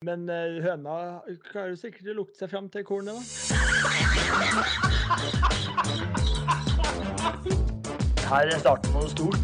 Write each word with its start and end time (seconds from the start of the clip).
Men 0.00 0.22
eh, 0.32 0.62
høna 0.64 0.92
klarer 1.44 1.74
sikkert 1.76 2.06
å 2.08 2.12
lukte 2.16 2.40
seg 2.40 2.48
fram 2.48 2.70
til 2.72 2.80
kornet, 2.88 3.12
da. 3.12 3.20
Her 8.30 8.48
er 8.48 8.62
starten 8.62 8.94
på 8.94 9.02
noe 9.02 9.10
stort. 9.12 9.36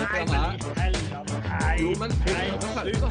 Nei, 0.00 0.24
men 0.26 0.50
Jo, 1.78 1.92
men 2.00 2.10
da. 2.98 3.10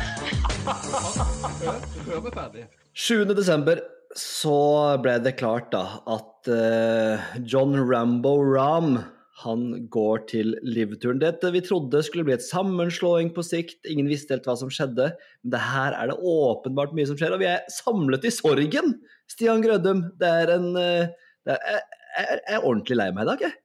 Hør, 1.61 1.79
hør 2.09 2.27
ferdig. 2.35 2.65
7. 2.91 3.31
desember 3.31 3.79
så 4.19 4.59
ble 4.99 5.15
det 5.23 5.37
klart 5.39 5.71
da 5.71 6.03
at 6.03 6.51
eh, 6.51 7.31
John 7.47 7.79
Rambo 7.79 8.35
Ram 8.43 8.99
han 9.43 9.87
går 9.91 10.25
til 10.29 10.55
Liverpool. 10.67 11.19
Dette 11.21 11.51
vi 11.55 11.61
trodde 11.63 12.01
skulle 12.03 12.25
bli 12.27 12.35
et 12.35 12.43
sammenslåing 12.43 13.31
på 13.35 13.43
sikt, 13.45 13.79
ingen 13.87 14.09
visste 14.11 14.35
helt 14.35 14.47
hva 14.49 14.57
som 14.59 14.71
skjedde. 14.73 15.13
Men 15.43 15.53
det 15.55 15.61
her 15.63 15.95
er 15.95 16.11
det 16.11 16.19
åpenbart 16.19 16.95
mye 16.97 17.07
som 17.07 17.19
skjer, 17.19 17.35
og 17.35 17.43
vi 17.43 17.49
er 17.51 17.63
samlet 17.71 18.27
i 18.27 18.33
sorgen! 18.35 18.97
Stian 19.29 19.63
Grødum, 19.63 20.07
det 20.19 20.29
er 20.43 20.51
en 20.57 20.69
eh, 20.79 21.11
det 21.47 21.55
er, 21.55 21.81
jeg, 22.17 22.39
jeg 22.47 22.57
er 22.57 22.65
ordentlig 22.65 22.97
lei 22.99 23.09
meg 23.15 23.25
i 23.25 23.29
dag, 23.29 23.43
jeg. 23.47 23.57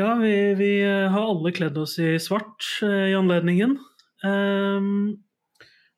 Ja, 0.00 0.14
vi, 0.16 0.32
vi 0.56 0.70
eh, 0.80 1.10
har 1.12 1.28
alle 1.28 1.52
kledd 1.52 1.76
oss 1.80 1.98
i 2.00 2.14
svart 2.22 2.64
eh, 2.84 3.10
i 3.12 3.16
anledningen. 3.16 3.76
Um, 4.24 5.18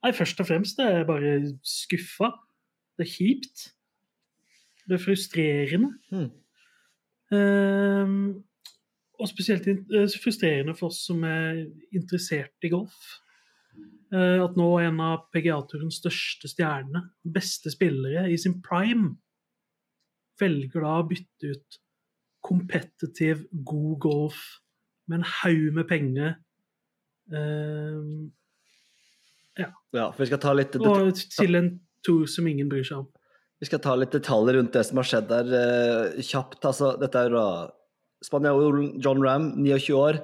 nei, 0.03 0.12
først 0.17 0.41
og 0.43 0.48
fremst 0.48 0.81
det 0.81 0.89
er 0.91 1.07
bare 1.09 1.37
skuffa. 1.62 2.33
Det 2.98 3.07
er 3.07 3.12
kjipt. 3.12 3.69
Det 4.84 4.98
er 4.98 5.03
frustrerende. 5.03 5.95
Hmm. 6.11 6.33
Ehm, 7.33 8.45
og 9.14 9.30
spesielt 9.30 9.69
eh, 9.70 10.09
frustrerende 10.20 10.74
for 10.77 10.91
oss 10.91 11.05
som 11.09 11.23
er 11.24 11.64
interessert 11.95 12.66
i 12.66 12.73
golf. 12.73 13.20
Eh, 14.14 14.41
at 14.42 14.59
nå 14.59 14.69
en 14.83 15.00
av 15.02 15.28
PGA-turens 15.33 16.00
største 16.02 16.50
stjerner, 16.50 17.09
beste 17.24 17.73
spillere 17.73 18.27
i 18.30 18.37
sin 18.41 18.60
prime, 18.64 19.14
velger 20.41 20.84
da 20.84 20.98
å 21.00 21.08
bytte 21.08 21.55
ut 21.55 21.81
kompetitiv, 22.44 23.47
god 23.64 23.98
golf 24.05 24.41
med 25.09 25.20
en 25.20 25.28
haug 25.41 25.77
med 25.78 25.88
penger. 25.88 26.34
Ehm, 27.33 28.33
Ja, 29.94 30.11
for 30.11 30.19
vi 30.19 30.27
skal 30.27 30.41
ta 30.42 30.53
litt 30.53 30.75
og 30.83 31.14
til 31.14 31.55
en 31.55 31.69
tour 32.03 32.27
som 32.27 32.47
ingen 32.50 32.69
bryr 32.69 32.83
seg 32.83 33.05
om. 33.05 33.06
Vi 33.62 33.69
skal 33.69 33.80
ta 33.84 33.94
litt 33.97 34.14
detaljer 34.14 34.58
rundt 34.58 34.74
det 34.74 34.83
som 34.88 34.98
har 35.00 35.08
skjedd 35.08 35.30
der 35.30 35.55
eh, 35.60 36.22
kjapt. 36.27 36.60
Altså, 36.66 36.94
dette 37.00 37.22
er 37.27 37.33
da 37.34 37.47
spanjolen 38.24 38.94
John 39.05 39.22
Ram, 39.24 39.52
29 39.60 39.97
år, 39.98 40.20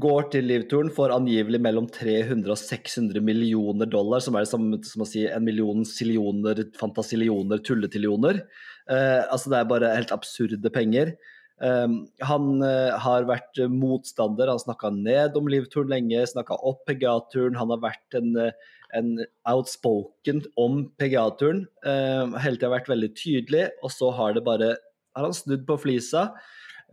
går 0.00 0.28
til 0.30 0.46
livturen 0.46 0.90
for 0.94 1.10
angivelig 1.14 1.58
mellom 1.62 1.88
300 1.90 2.52
og 2.52 2.60
600 2.60 3.24
millioner 3.26 3.88
dollar, 3.90 4.22
som 4.22 4.36
er 4.38 4.46
det 4.46 4.50
som 4.86 5.02
å 5.02 5.08
si 5.08 5.24
en 5.26 5.46
million 5.46 5.82
sillioner, 5.88 6.62
fantasillioner, 6.78 7.62
tulletillioner. 7.66 8.44
Eh, 8.90 9.22
altså 9.26 9.50
det 9.50 9.58
er 9.58 9.70
bare 9.72 9.94
helt 9.96 10.14
absurde 10.14 10.74
penger. 10.74 11.16
Um, 11.60 11.96
han 12.24 12.62
eh, 12.64 12.94
har 13.04 13.26
vært 13.28 13.58
eh, 13.60 13.68
motstander, 13.68 14.48
han 14.48 14.60
snakka 14.62 14.88
ned 14.96 15.34
om 15.36 15.48
livturen 15.52 15.90
lenge, 15.92 16.22
snakka 16.30 16.56
opp 16.64 16.86
PGA-turen. 16.88 17.58
Han 17.60 17.74
har 17.74 17.82
vært 17.82 18.16
en, 18.16 18.30
eh, 18.40 18.70
en 18.96 19.10
outspoken 19.50 20.40
om 20.60 20.86
PGA-turen. 21.00 21.66
Um, 21.84 22.38
hele 22.40 22.56
tida 22.56 22.72
vært 22.72 22.88
veldig 22.88 23.10
tydelig, 23.12 23.66
og 23.84 23.92
så 23.92 24.08
har 24.16 24.38
det 24.38 24.46
bare 24.46 24.72
har 25.16 25.28
han 25.28 25.36
snudd 25.36 25.66
på 25.68 25.76
flisa. 25.84 26.30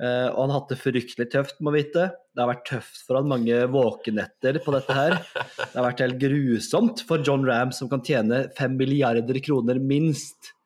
eh, 0.03 0.27
og 0.27 0.41
han 0.43 0.51
har 0.51 0.59
hatt 0.59 0.73
det 0.75 0.81
fryktelig 0.81 1.29
tøft, 1.31 1.61
må 1.63 1.71
vite. 1.73 2.11
Det 2.35 2.43
har 2.43 2.51
vært 2.51 2.67
tøft 2.67 2.99
for 3.07 3.17
han 3.17 3.31
mange 3.31 3.63
våkenetter 3.71 4.59
på 4.65 4.75
dette 4.75 4.93
her. 4.93 5.15
Det 5.63 5.73
har 5.73 5.87
vært 5.87 6.03
helt 6.03 6.19
grusomt 6.21 7.01
for 7.07 7.23
John 7.23 7.47
Ram, 7.47 7.71
som 7.73 7.89
kan 7.89 8.03
tjene 8.05 8.43
fem 8.59 8.75
milliarder 8.77 9.39
kroner 9.47 9.79
minst. 9.79 10.56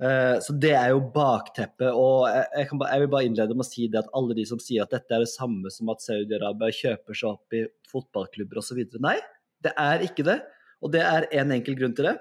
Eh, 0.00 0.36
Så 0.40 0.56
det 0.56 0.72
er 0.72 0.94
jo 0.94 1.02
bakteppet. 1.14 1.90
Og 1.92 2.24
jeg, 2.30 2.46
jeg, 2.56 2.70
kan 2.70 2.80
ba, 2.80 2.88
jeg 2.94 3.04
vil 3.04 3.12
bare 3.12 3.28
innlede 3.28 3.56
med 3.56 3.66
å 3.66 3.70
si 3.70 3.88
det 3.92 4.00
at 4.00 4.14
alle 4.16 4.36
de 4.38 4.46
som 4.48 4.62
sier 4.62 4.86
at 4.86 4.94
dette 4.96 5.16
er 5.16 5.26
det 5.26 5.32
samme 5.32 5.72
som 5.74 5.92
at 5.92 6.04
Saudi-Arabia 6.04 6.72
kjøper 6.72 7.20
seg 7.20 7.34
opp 7.34 7.58
i 7.58 7.66
fotballklubber 7.90 8.62
osv. 8.62 8.80
Nei, 9.02 9.18
det 9.64 9.76
er 9.76 10.06
ikke 10.06 10.26
det. 10.26 10.40
Og 10.80 10.92
det 10.94 11.04
er 11.04 11.28
én 11.28 11.44
en 11.44 11.56
enkel 11.58 11.76
grunn 11.76 11.96
til 11.96 12.08
det. 12.08 12.16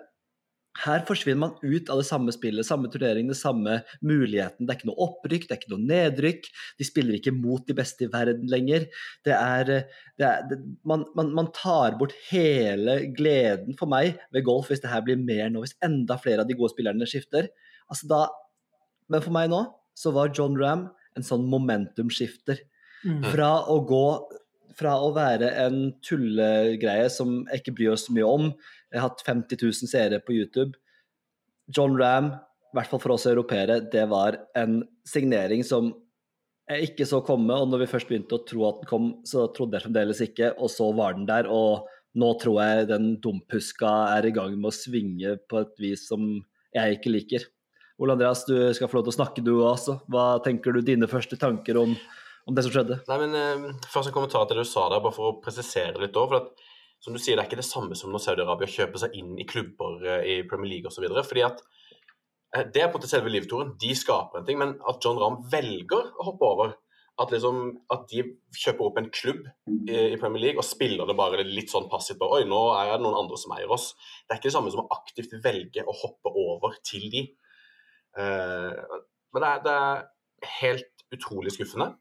Her 0.80 1.02
forsvinner 1.08 1.40
man 1.42 1.56
ut 1.60 1.90
av 1.92 2.00
det 2.00 2.06
samme 2.08 2.32
spillet, 2.32 2.68
samme 2.68 2.88
turnering, 2.92 3.28
det 3.28 3.40
samme 3.40 3.80
muligheten. 4.06 4.68
Det 4.68 4.72
er 4.72 4.78
ikke 4.78 4.90
noe 4.92 5.08
opprykk, 5.08 5.48
det 5.48 5.56
er 5.56 5.60
ikke 5.60 5.72
noe 5.74 5.88
nedrykk. 5.90 6.46
De 6.80 6.88
spiller 6.88 7.18
ikke 7.18 7.34
mot 7.36 7.64
de 7.68 7.76
beste 7.76 8.06
i 8.06 8.12
verden 8.12 8.46
lenger. 8.52 8.86
Det 9.28 9.34
er, 9.36 9.72
det 10.20 10.28
er 10.28 10.46
det, 10.52 10.60
man, 10.88 11.04
man, 11.18 11.34
man 11.36 11.50
tar 11.56 11.98
bort 12.00 12.14
hele 12.30 13.00
gleden 13.18 13.76
for 13.80 13.92
meg 13.92 14.22
ved 14.36 14.46
golf 14.48 14.70
hvis 14.72 14.84
det 14.84 14.92
her 14.94 15.04
blir 15.08 15.20
mer 15.20 15.50
nå, 15.52 15.66
hvis 15.66 15.76
enda 15.84 16.20
flere 16.22 16.46
av 16.46 16.52
de 16.52 16.60
gode 16.60 16.72
spillerne 16.76 17.10
skifter. 17.10 17.50
Altså 17.90 18.10
da, 18.10 18.24
men 19.10 19.24
for 19.26 19.36
meg 19.36 19.50
nå 19.52 19.64
så 19.98 20.14
var 20.16 20.34
John 20.36 20.56
Ram 20.60 20.88
en 21.18 21.26
sånn 21.26 21.48
momentumskifter. 21.52 22.62
Mm. 23.04 23.24
Fra 23.32 23.52
å 23.72 23.80
gå 23.88 24.06
fra 24.80 24.96
å 25.04 25.10
være 25.16 25.50
en 25.66 25.80
tullegreie 26.06 27.08
som 27.12 27.42
jeg 27.50 27.62
ikke 27.62 27.76
bryr 27.80 27.96
oss 27.96 28.06
så 28.08 28.16
mye 28.16 28.28
om. 28.28 28.52
Jeg 28.92 29.02
har 29.02 29.10
hatt 29.10 29.26
50 29.26 29.60
000 29.60 29.92
seere 29.92 30.22
på 30.24 30.36
YouTube. 30.38 30.78
John 31.76 31.98
Ram, 32.00 32.32
i 32.32 32.78
hvert 32.78 32.92
fall 32.92 33.02
for 33.04 33.16
oss 33.16 33.28
europeere, 33.30 33.82
det 33.92 34.06
var 34.12 34.40
en 34.58 34.82
signering 35.08 35.66
som 35.68 35.92
jeg 36.70 36.92
ikke 36.92 37.08
så 37.10 37.22
komme. 37.26 37.56
Og 37.58 37.70
når 37.72 37.84
vi 37.84 37.92
først 37.92 38.10
begynte 38.10 38.40
å 38.40 38.46
tro 38.48 38.66
at 38.70 38.82
den 38.82 38.90
kom, 38.90 39.12
så 39.28 39.48
trodde 39.56 39.78
jeg 39.78 39.88
fremdeles 39.88 40.24
ikke, 40.26 40.54
og 40.58 40.72
så 40.74 40.90
var 40.96 41.18
den 41.18 41.28
der. 41.30 41.50
Og 41.52 41.90
nå 42.20 42.34
tror 42.42 42.62
jeg 42.64 42.90
den 42.94 43.12
dumphuska 43.22 43.94
er 44.16 44.30
i 44.30 44.36
gang 44.36 44.56
med 44.58 44.72
å 44.72 44.76
svinge 44.76 45.36
på 45.50 45.64
et 45.64 45.76
vis 45.82 46.08
som 46.10 46.32
jeg 46.76 47.00
ikke 47.00 47.14
liker. 47.14 47.50
Ole 48.00 48.16
Andreas, 48.16 48.46
du 48.48 48.56
skal 48.76 48.88
få 48.88 49.00
lov 49.00 49.08
til 49.08 49.14
å 49.14 49.18
snakke 49.18 49.44
du 49.44 49.54
også. 49.60 50.00
Hva 50.12 50.40
tenker 50.44 50.76
du 50.76 50.82
dine 50.86 51.10
første 51.12 51.36
tanker 51.40 51.82
om, 51.82 51.96
om 52.48 52.56
det 52.56 52.64
som 52.66 52.74
skjedde? 52.74 53.02
Nei, 53.10 53.18
men 53.26 53.36
eh, 53.36 53.86
Først 53.92 54.12
en 54.12 54.16
kommentar 54.16 54.48
til 54.48 54.60
det 54.60 54.64
du 54.68 54.72
sa 54.72 54.88
der, 54.92 55.04
bare 55.04 55.16
for 55.16 55.34
å 55.34 55.38
presisere 55.44 56.00
litt. 56.00 56.16
òg. 56.16 56.32
for 56.32 56.68
som 57.04 57.16
du 57.16 57.20
sier, 57.20 57.36
Det 57.36 57.44
er 57.44 57.48
ikke 57.50 57.62
det 57.62 57.68
samme 57.68 57.96
som 57.96 58.12
når 58.12 58.24
Saudi-Arabia 58.26 58.72
kjøper 58.72 59.04
seg 59.04 59.16
inn 59.20 59.38
i 59.40 59.48
klubber 59.48 60.04
eh, 60.04 60.24
i 60.32 60.36
Premier 60.48 60.76
League 60.76 60.92
osv. 60.92 61.08
Fordi 61.08 61.44
at 61.48 61.64
eh, 62.56 62.66
Det 62.68 62.84
er 62.84 62.92
på 62.92 62.98
en 62.98 63.02
måte 63.02 63.12
selve 63.12 63.32
livturen. 63.32 63.74
De 63.80 63.92
skaper 63.96 64.40
en 64.40 64.48
ting. 64.48 64.60
Men 64.60 64.78
at 64.88 65.04
John 65.04 65.20
Rahm 65.20 65.42
velger 65.52 66.14
å 66.16 66.30
hoppe 66.32 66.48
over 66.48 66.76
at, 67.20 67.34
liksom, 67.36 67.82
at 67.92 68.06
de 68.12 68.24
kjøper 68.56 68.86
opp 68.86 69.00
en 69.00 69.10
klubb 69.12 69.44
i, 69.68 70.14
i 70.14 70.20
Premier 70.20 70.46
League 70.46 70.62
og 70.62 70.68
spiller 70.68 71.08
det 71.08 71.18
bare 71.20 71.44
litt 71.44 71.72
sånn 71.72 71.90
passivt 71.92 72.22
på 72.22 72.30
Oi, 72.38 72.46
nå 72.48 72.62
er 72.78 72.94
det 72.94 73.04
noen 73.04 73.26
andre 73.26 73.40
som 73.40 73.52
eier 73.58 73.72
oss. 73.76 73.92
Det 74.24 74.36
er 74.36 74.40
ikke 74.40 74.48
det 74.48 74.56
samme 74.56 74.72
som 74.72 74.86
å 74.86 74.92
aktivt 74.96 75.36
velge 75.44 75.84
å 75.84 75.96
hoppe 76.06 76.32
over 76.32 76.80
til 76.88 77.10
de. 77.12 77.26
Eh, 78.18 79.02
men 79.34 79.44
det 79.44 79.50
er, 79.50 79.64
det 79.66 79.74
er 79.76 80.54
helt 80.60 81.06
utrolig 81.16 81.54
skuffende. 81.54 81.92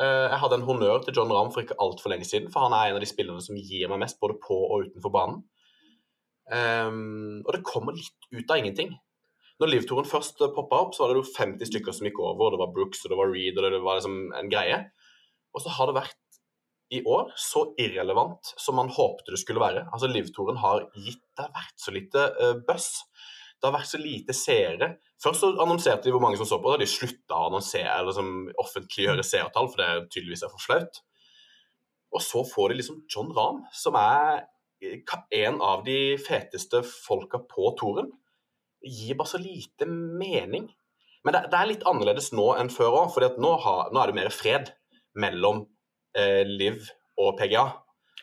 Eh, 0.00 0.26
jeg 0.32 0.40
hadde 0.42 0.58
en 0.58 0.66
honnør 0.66 1.04
til 1.04 1.16
John 1.18 1.32
Ramm 1.32 1.52
for 1.54 1.64
ikke 1.64 1.78
altfor 1.82 2.12
lenge 2.14 2.26
siden, 2.28 2.50
for 2.52 2.66
han 2.66 2.76
er 2.76 2.90
en 2.90 2.98
av 2.98 3.04
de 3.04 3.10
spillerne 3.10 3.44
som 3.44 3.58
gir 3.58 3.90
meg 3.92 4.02
mest, 4.02 4.20
både 4.22 4.38
på 4.42 4.58
og 4.64 4.88
utenfor 4.88 5.14
banen. 5.14 5.42
Ehm, 6.52 7.42
og 7.46 7.52
det 7.54 7.64
kommer 7.66 7.96
litt 7.96 8.28
ut 8.32 8.50
av 8.50 8.58
ingenting. 8.58 8.96
Når 9.62 9.70
livturen 9.70 10.08
først 10.08 10.40
poppa 10.56 10.80
opp, 10.86 10.96
så 10.96 11.04
var 11.04 11.12
det 11.12 11.22
jo 11.22 11.34
50 11.36 11.70
stykker 11.70 11.94
som 11.94 12.08
gikk 12.08 12.18
over. 12.24 12.50
Det 12.50 12.60
var 12.62 12.72
Brooks 12.74 13.04
og 13.04 13.12
det 13.12 13.18
var 13.20 13.30
Reed 13.30 13.60
og 13.60 13.68
det 13.68 13.82
var 13.84 14.00
liksom 14.00 14.18
en 14.34 14.50
greie. 14.50 14.80
Og 15.52 15.62
så 15.62 15.74
har 15.76 15.88
det 15.88 16.00
vært 16.00 16.18
i 16.92 17.00
år 17.08 17.30
så 17.40 17.66
irrelevant 17.80 18.52
som 18.60 18.76
man 18.76 18.90
håpte 18.92 19.32
det 19.32 19.40
skulle 19.40 19.62
være. 19.62 19.86
Altså 19.92 20.10
Livturen 20.10 20.58
har 20.60 20.88
gitt 20.98 21.22
har 21.40 21.52
vært 21.54 21.78
så 21.80 21.94
lite 21.94 22.26
uh, 22.40 22.56
buzz. 22.66 23.04
Det 23.62 23.68
har 23.70 23.76
vært 23.76 23.90
så 23.92 23.98
lite 24.02 24.34
seere. 24.34 24.88
Først 25.22 25.44
så 25.44 25.52
annonserte 25.62 26.08
de 26.08 26.12
hvor 26.16 26.22
mange 26.24 26.38
som 26.40 26.48
så 26.50 26.58
på, 26.58 26.66
da 26.66 26.74
hadde 26.74 26.82
de 26.88 26.90
slutta 26.90 27.36
å 27.38 27.44
annonsere 27.46 27.92
eller 27.94 28.08
liksom 28.10 28.32
offentliggjøre 28.58 29.22
seertall, 29.26 29.68
for 29.70 29.78
det 29.78 30.08
tydeligvis 30.10 30.42
er 30.42 30.50
for 30.50 30.64
flaut. 30.64 30.98
Og 32.12 32.24
så 32.26 32.42
får 32.44 32.72
de 32.72 32.80
liksom 32.80 32.98
John 33.08 33.30
Rahm, 33.36 33.62
som 33.72 33.94
er 34.00 34.42
en 34.82 35.60
av 35.62 35.84
de 35.86 36.16
feteste 36.18 36.82
folka 36.82 37.38
på 37.46 37.70
toren. 37.78 38.10
Gir 38.82 39.14
bare 39.20 39.30
så 39.30 39.38
lite 39.38 39.86
mening. 39.86 40.66
Men 41.22 41.36
det, 41.36 41.44
det 41.52 41.58
er 41.60 41.70
litt 41.70 41.86
annerledes 41.86 42.32
nå 42.34 42.48
enn 42.58 42.72
før 42.74 42.96
òg, 43.04 43.12
for 43.14 43.38
nå, 43.38 43.52
har- 43.62 43.92
nå 43.94 44.02
er 44.02 44.10
det 44.10 44.18
mer 44.18 44.32
fred 44.34 44.72
mellom 45.22 45.62
eh, 46.18 46.42
Liv 46.50 46.82
og 47.22 47.36
PGA. 47.38 47.68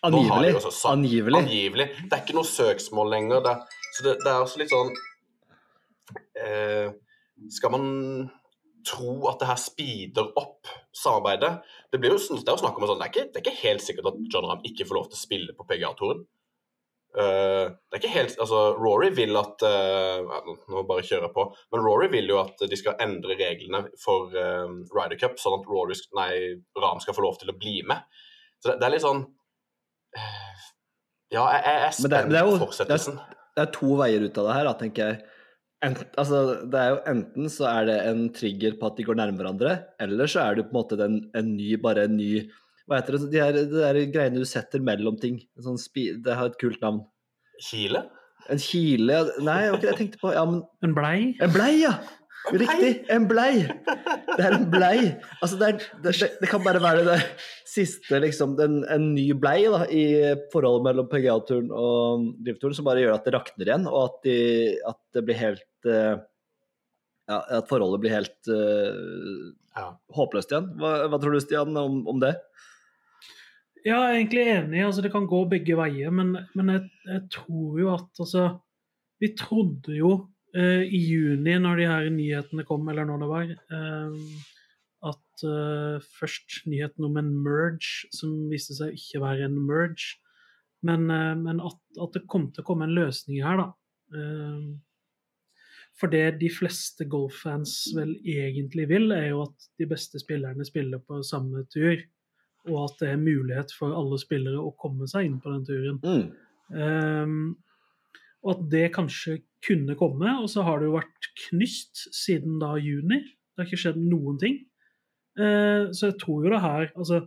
De 0.03 0.07
Angivelig. 0.11 0.51
også 0.59 0.91
Angivelig. 0.91 1.39
Angivelig. 1.45 1.87
Det 2.09 2.11
er 2.17 2.21
ikke 2.25 2.35
noe 2.37 2.47
søksmål 2.47 3.09
lenger. 3.15 3.41
Det, 3.47 3.55
så 3.95 4.03
det, 4.05 4.17
det 4.25 4.31
er 4.33 4.43
også 4.43 4.59
litt 4.61 4.71
sånn 4.75 4.91
Skal 7.49 7.71
man 7.73 7.85
tro 8.87 9.27
at 9.29 9.39
det 9.41 9.47
her 9.49 9.59
speeder 9.59 10.31
opp 10.39 10.67
samarbeidet? 10.95 11.59
Det 11.91 11.99
blir 12.01 12.15
jo 12.15 12.19
det 12.19 12.47
er 12.47 12.55
jo 12.55 12.61
snakk 12.63 12.77
om 12.79 12.87
sånn, 12.87 12.99
det 12.99 13.07
er, 13.07 13.13
ikke, 13.13 13.29
det 13.29 13.39
er 13.39 13.45
ikke 13.45 13.63
helt 13.63 13.83
sikkert 13.85 14.11
at 14.11 14.19
John 14.31 14.47
Rahm 14.49 14.67
ikke 14.67 14.87
får 14.87 14.99
lov 14.99 15.09
til 15.09 15.19
å 15.19 15.23
spille 15.23 15.55
på 15.57 15.65
PGA-toren. 15.69 16.25
Uh, 17.09 17.73
det 17.89 17.97
er 17.97 18.01
ikke 18.03 18.11
helt, 18.13 18.35
altså 18.37 18.59
Rory 18.77 19.07
vil 19.17 19.33
at 19.39 19.63
uh, 19.65 20.19
nå- 20.69 20.83
bare 20.85 21.01
kjører 21.01 21.25
jeg 21.25 21.33
på. 21.33 21.45
Men 21.73 21.81
Rory 21.81 22.09
vil 22.13 22.29
jo 22.29 22.37
at 22.43 22.61
de 22.69 22.77
skal 22.77 22.99
endre 23.01 23.37
reglene 23.39 23.81
for 23.97 24.29
uh, 24.35 24.69
Ryder 24.93 25.17
Cup, 25.21 25.39
sånn 25.41 25.57
at 25.57 25.67
Rory, 25.71 25.97
nei, 26.19 26.29
Rahm 26.77 27.01
skal 27.01 27.17
få 27.17 27.25
lov 27.25 27.39
til 27.41 27.49
å 27.49 27.57
bli 27.57 27.79
med. 27.89 28.05
Så 28.61 28.71
det, 28.71 28.77
det 28.77 28.87
er 28.87 28.93
litt 28.93 29.05
sånn 29.07 29.23
uh, 29.25 30.63
Ja, 31.33 31.47
jeg, 31.55 31.65
jeg 31.65 31.83
er 31.87 31.97
spent 31.97 32.37
på 32.37 32.55
fortsettelsen. 32.67 33.19
det 33.19 33.33
er 33.33 33.37
det 33.59 33.65
er 33.65 33.73
to 33.75 33.95
veier 33.99 34.23
ut 34.23 34.37
av 34.39 34.45
det 34.47 34.55
her, 34.55 34.67
da, 34.69 34.77
tenker 34.79 35.09
jeg. 35.09 35.38
Ent, 35.85 36.01
altså, 36.19 36.39
det 36.67 36.79
er 36.79 36.89
jo 36.91 36.97
Enten 37.07 37.51
så 37.51 37.67
er 37.69 37.85
det 37.87 37.97
en 38.09 38.25
trigger 38.35 38.73
på 38.79 38.89
at 38.89 38.97
de 38.99 39.05
går 39.07 39.15
nærme 39.15 39.39
hverandre, 39.39 39.77
eller 40.03 40.27
så 40.27 40.41
er 40.43 40.57
det 40.57 40.65
på 40.67 40.73
en 40.73 40.79
måte 40.81 40.97
den, 40.99 41.19
en 41.39 41.53
ny, 41.55 41.69
bare 41.79 42.03
en 42.09 42.17
ny 42.19 42.31
Hva 42.89 42.99
heter 42.99 43.15
det, 43.15 43.29
de 43.31 43.39
her, 43.39 43.59
de 43.69 43.83
her 43.85 43.99
greiene 44.11 44.41
du 44.41 44.47
setter 44.49 44.81
mellom 44.83 45.19
ting. 45.21 45.37
En 45.55 45.67
Sånn 45.69 45.79
spi, 45.79 46.09
det 46.25 46.35
har 46.35 46.49
et 46.49 46.57
kult 46.59 46.81
navn. 46.83 47.03
Kile? 47.61 48.07
En 48.49 48.59
kile. 48.59 49.19
Nei, 49.45 49.59
det 49.77 49.91
jeg 49.91 49.99
tenkte 49.99 50.21
på. 50.23 50.31
Ja, 50.33 50.41
men 50.49 50.63
En 50.83 50.95
blei. 50.97 51.35
En 51.43 51.53
blei, 51.53 51.75
ja! 51.83 51.93
Riktig. 52.49 53.03
En 53.11 53.25
blei. 53.29 53.65
Det 53.67 54.45
er 54.45 54.55
en 54.55 54.65
blei. 54.71 54.97
Altså, 55.41 55.57
det, 55.59 55.67
er, 55.67 55.83
det, 56.01 56.13
det, 56.15 56.29
det 56.41 56.49
kan 56.49 56.63
bare 56.65 56.81
være 56.81 57.03
det 57.05 57.17
siste, 57.67 58.17
liksom, 58.23 58.55
den, 58.57 58.79
en 58.89 59.11
ny 59.13 59.27
blei 59.37 59.65
da, 59.69 59.83
i 59.91 60.05
forholdet 60.53 60.87
mellom 60.87 61.09
PGA-turen 61.11 61.69
og 61.75 62.29
Drift-turen, 62.45 62.77
som 62.77 62.87
bare 62.87 63.03
gjør 63.03 63.17
at 63.17 63.27
det 63.27 63.35
rakner 63.35 63.69
igjen, 63.69 63.85
og 63.91 63.99
at, 64.07 64.17
de, 64.25 64.37
at 64.89 65.01
det 65.17 65.25
blir 65.27 65.39
helt 65.41 65.89
uh, 65.91 66.15
ja, 67.29 67.41
At 67.59 67.69
forholdet 67.69 68.01
blir 68.05 68.15
helt 68.17 68.49
uh, 68.49 69.51
Ja. 69.77 69.91
håpløst 70.15 70.55
igjen. 70.55 70.71
Hva, 70.79 70.95
hva 71.11 71.19
tror 71.21 71.35
du, 71.35 71.43
Stian, 71.43 71.75
om, 71.77 72.01
om 72.09 72.23
det? 72.23 72.33
Ja, 73.85 73.99
jeg 73.99 74.07
er 74.09 74.17
egentlig 74.17 74.47
enig. 74.55 74.81
altså 74.87 75.03
Det 75.05 75.11
kan 75.13 75.27
gå 75.29 75.43
begge 75.51 75.77
veier, 75.79 76.11
men, 76.11 76.33
men 76.57 76.73
jeg, 76.73 76.89
jeg 77.07 77.21
tror 77.35 77.77
jo 77.79 77.93
at 77.93 78.23
altså 78.25 78.49
Vi 79.21 79.33
trodde 79.39 79.95
jo 79.95 80.11
eh, 80.55 80.85
i 80.85 81.01
juni, 81.03 81.57
når 81.61 81.79
de 81.81 81.89
her 81.89 82.09
nyhetene 82.13 82.65
kom, 82.67 82.87
eller 82.89 83.07
når 83.07 83.23
det 83.23 83.29
var, 83.33 83.53
uh, 83.73 84.49
at 85.09 85.45
uh, 85.47 86.09
først 86.19 86.63
nyheten 86.67 87.07
om 87.07 87.17
en 87.21 87.31
merge, 87.43 88.09
som 88.15 88.49
viste 88.51 88.77
seg 88.77 88.97
ikke 88.97 89.23
være 89.23 89.47
en 89.49 89.57
merge, 89.67 90.19
men, 90.85 91.09
men 91.43 91.57
at, 91.59 91.75
at 91.99 92.13
det 92.15 92.27
kom 92.31 92.45
til 92.55 92.63
å 92.63 92.67
komme 92.69 92.85
en 92.87 92.95
løsning 92.95 93.41
her, 93.43 93.59
da. 93.59 93.65
For 95.99 96.07
det 96.07 96.37
de 96.39 96.47
fleste 96.47 97.03
golffans 97.11 97.73
vel 97.97 98.13
egentlig 98.23 98.85
vil, 98.87 99.11
er 99.11 99.33
jo 99.33 99.41
at 99.49 99.67
de 99.75 99.89
beste 99.91 100.21
spillerne 100.23 100.63
spiller 100.63 101.03
på 101.03 101.19
samme 101.27 101.65
tur 101.67 101.99
og 102.67 102.83
at 102.85 103.01
det 103.01 103.09
er 103.13 103.21
mulighet 103.21 103.73
for 103.75 103.95
alle 103.95 104.19
spillere 104.21 104.61
å 104.61 104.75
komme 104.79 105.07
seg 105.09 105.29
inn 105.29 105.39
på 105.41 105.53
den 105.53 105.65
turen. 105.67 105.99
Mm. 106.03 106.25
Um, 106.69 107.37
og 108.43 108.51
at 108.55 108.65
det 108.71 108.85
kanskje 108.95 109.39
kunne 109.65 109.95
komme, 109.99 110.37
og 110.39 110.47
så 110.51 110.63
har 110.67 110.79
det 110.79 110.87
jo 110.89 110.95
vært 110.95 111.29
knyst 111.47 112.05
siden 112.15 112.59
da 112.61 112.75
juni. 112.79 113.21
Det 113.25 113.63
har 113.63 113.67
ikke 113.67 113.81
skjedd 113.83 113.99
noen 114.01 114.39
ting. 114.41 114.61
Eh, 115.39 115.89
så 115.95 116.09
jeg 116.09 116.17
tror 116.19 116.45
jo 116.45 116.51
det 116.51 116.59
her 116.59 116.87
Altså, 116.97 117.19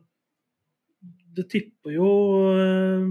det 1.32 1.46
tipper 1.48 1.94
jo 1.94 2.08
eh, 2.60 3.04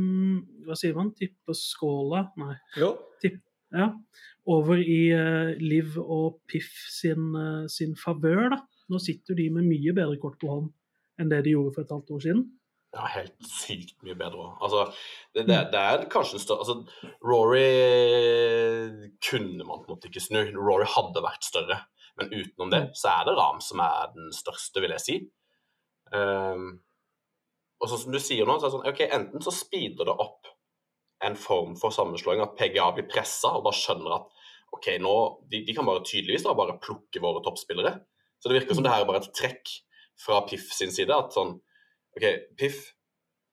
Hva 0.68 0.76
sier 0.78 0.94
man? 0.98 1.14
Tipper 1.18 1.58
skåla? 1.58 2.26
Nei. 2.42 2.58
Jo. 2.78 2.92
Ja. 3.72 3.88
Over 4.52 4.82
i 4.82 5.02
eh, 5.16 5.54
Liv 5.62 5.96
og 6.02 6.42
Piff 6.50 6.72
sin, 6.92 7.32
eh, 7.38 7.68
sin 7.72 7.96
favør, 7.98 8.50
da. 8.56 8.60
Nå 8.92 9.00
sitter 9.00 9.38
de 9.38 9.48
med 9.54 9.70
mye 9.70 9.94
bedre 9.96 10.20
kort 10.22 10.40
på 10.42 10.50
hånd 10.52 10.72
enn 11.22 11.30
det 11.32 11.44
de 11.46 11.54
gjorde 11.54 11.76
for 11.76 11.86
et 11.86 11.94
halvt 11.94 12.12
år 12.16 12.24
siden. 12.26 12.42
Ja, 12.92 13.06
helt 13.14 13.38
sykt 13.48 14.02
mye 14.04 14.18
bedre 14.20 14.42
òg. 14.44 14.56
Altså, 14.66 14.82
det, 15.32 15.46
det, 15.48 15.60
det 15.72 15.82
er 15.82 16.06
kanskje 16.12 16.36
en 16.38 16.44
større 16.44 16.66
altså, 16.66 17.14
Rory 17.24 17.70
kunne 19.24 19.64
man 19.64 19.80
på 19.80 19.88
en 19.88 19.94
måte 19.94 20.10
ikke 20.12 20.24
snu. 20.24 20.42
Rory 20.60 20.88
hadde 20.92 21.24
vært 21.24 21.48
større. 21.48 21.78
Men 22.20 22.34
utenom 22.34 22.74
det 22.74 22.82
så 23.00 23.14
er 23.14 23.30
det 23.30 23.38
Ram 23.38 23.62
som 23.64 23.80
er 23.86 24.12
den 24.16 24.34
største, 24.36 24.84
vil 24.84 24.92
jeg 24.98 25.06
si. 25.06 25.16
Um, 26.12 26.82
og 27.80 27.90
sånn 27.90 28.04
som 28.04 28.14
du 28.14 28.20
sier 28.22 28.46
nå, 28.46 28.58
så 28.60 28.68
er 28.68 28.70
det 28.70 28.76
sånn 28.76 28.90
ok, 28.92 29.02
enten 29.16 29.46
så 29.46 29.56
speeder 29.56 30.10
det 30.12 30.18
opp 30.26 30.52
en 31.24 31.38
form 31.40 31.78
for 31.80 31.96
sammenslåing, 31.96 32.42
at 32.44 32.58
PGA 32.60 32.90
blir 32.98 33.08
pressa 33.10 33.54
og 33.56 33.66
bare 33.70 33.78
skjønner 33.78 34.18
at 34.18 34.46
ok, 34.76 34.94
nå, 35.02 35.16
de, 35.52 35.64
de 35.68 35.76
kan 35.78 35.88
bare 35.88 36.04
tydeligvis 36.04 36.44
da 36.46 36.58
bare 36.58 36.80
plukke 36.82 37.24
våre 37.24 37.44
toppspillere. 37.46 37.96
Så 38.42 38.50
det 38.50 38.60
virker 38.60 38.78
som 38.78 38.86
det 38.86 38.94
her 38.94 39.06
er 39.06 39.10
bare 39.10 39.22
et 39.24 39.34
trekk 39.38 39.74
fra 40.20 40.42
Piff 40.48 40.72
sin 40.74 40.94
side. 40.94 41.14
At 41.14 41.36
sånn 41.36 41.56
OK, 42.18 42.26
Piff 42.60 42.82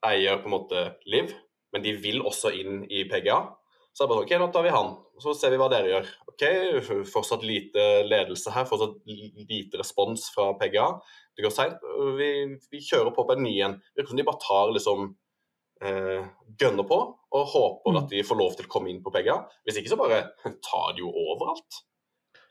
eier 0.06 0.38
på 0.42 0.48
en 0.50 0.54
måte 0.56 0.82
Liv, 1.10 1.32
men 1.72 1.82
de 1.84 1.92
vil 2.00 2.20
også 2.26 2.52
inn 2.54 2.84
i 2.90 3.04
PGA. 3.10 3.40
Så 3.92 4.04
det 4.06 4.12
bare 4.12 4.24
OK, 4.24 4.32
nå 4.38 4.46
tar 4.54 4.62
vi 4.66 4.70
han, 4.74 4.92
og 4.94 5.22
så 5.24 5.32
ser 5.34 5.50
vi 5.50 5.58
hva 5.58 5.66
dere 5.72 5.90
gjør. 5.90 6.10
OK, 6.30 6.44
fortsatt 7.10 7.42
lite 7.46 7.86
ledelse 8.06 8.52
her, 8.54 8.66
fortsatt 8.70 8.94
lite 9.08 9.80
respons 9.80 10.28
fra 10.34 10.52
PGA. 10.60 10.86
Det 11.34 11.42
går 11.46 11.54
seint. 11.54 11.82
Vi, 12.18 12.28
vi 12.70 12.82
kjører 12.82 13.10
på 13.14 13.24
på 13.26 13.34
en 13.34 13.42
ny 13.46 13.56
en. 13.66 13.74
Virker 13.98 14.12
som 14.12 14.20
de 14.20 14.26
bare 14.28 14.42
tar 14.42 14.70
liksom 14.74 15.08
eh, 15.82 16.24
gønner 16.58 16.86
på 16.86 16.98
og 17.38 17.50
håper 17.52 17.92
Mm. 17.92 17.98
at 18.04 18.08
de 18.10 18.22
får 18.26 18.38
lov 18.38 18.54
til 18.56 18.66
å 18.66 18.72
komme 18.72 18.90
inn 18.90 19.02
på 19.02 19.12
PGA. 19.14 19.36
Hvis 19.66 19.78
ikke 19.82 19.90
så 19.92 19.98
bare 19.98 20.22
tar 20.70 20.94
de 20.94 21.02
jo 21.04 21.10
overalt. 21.10 21.82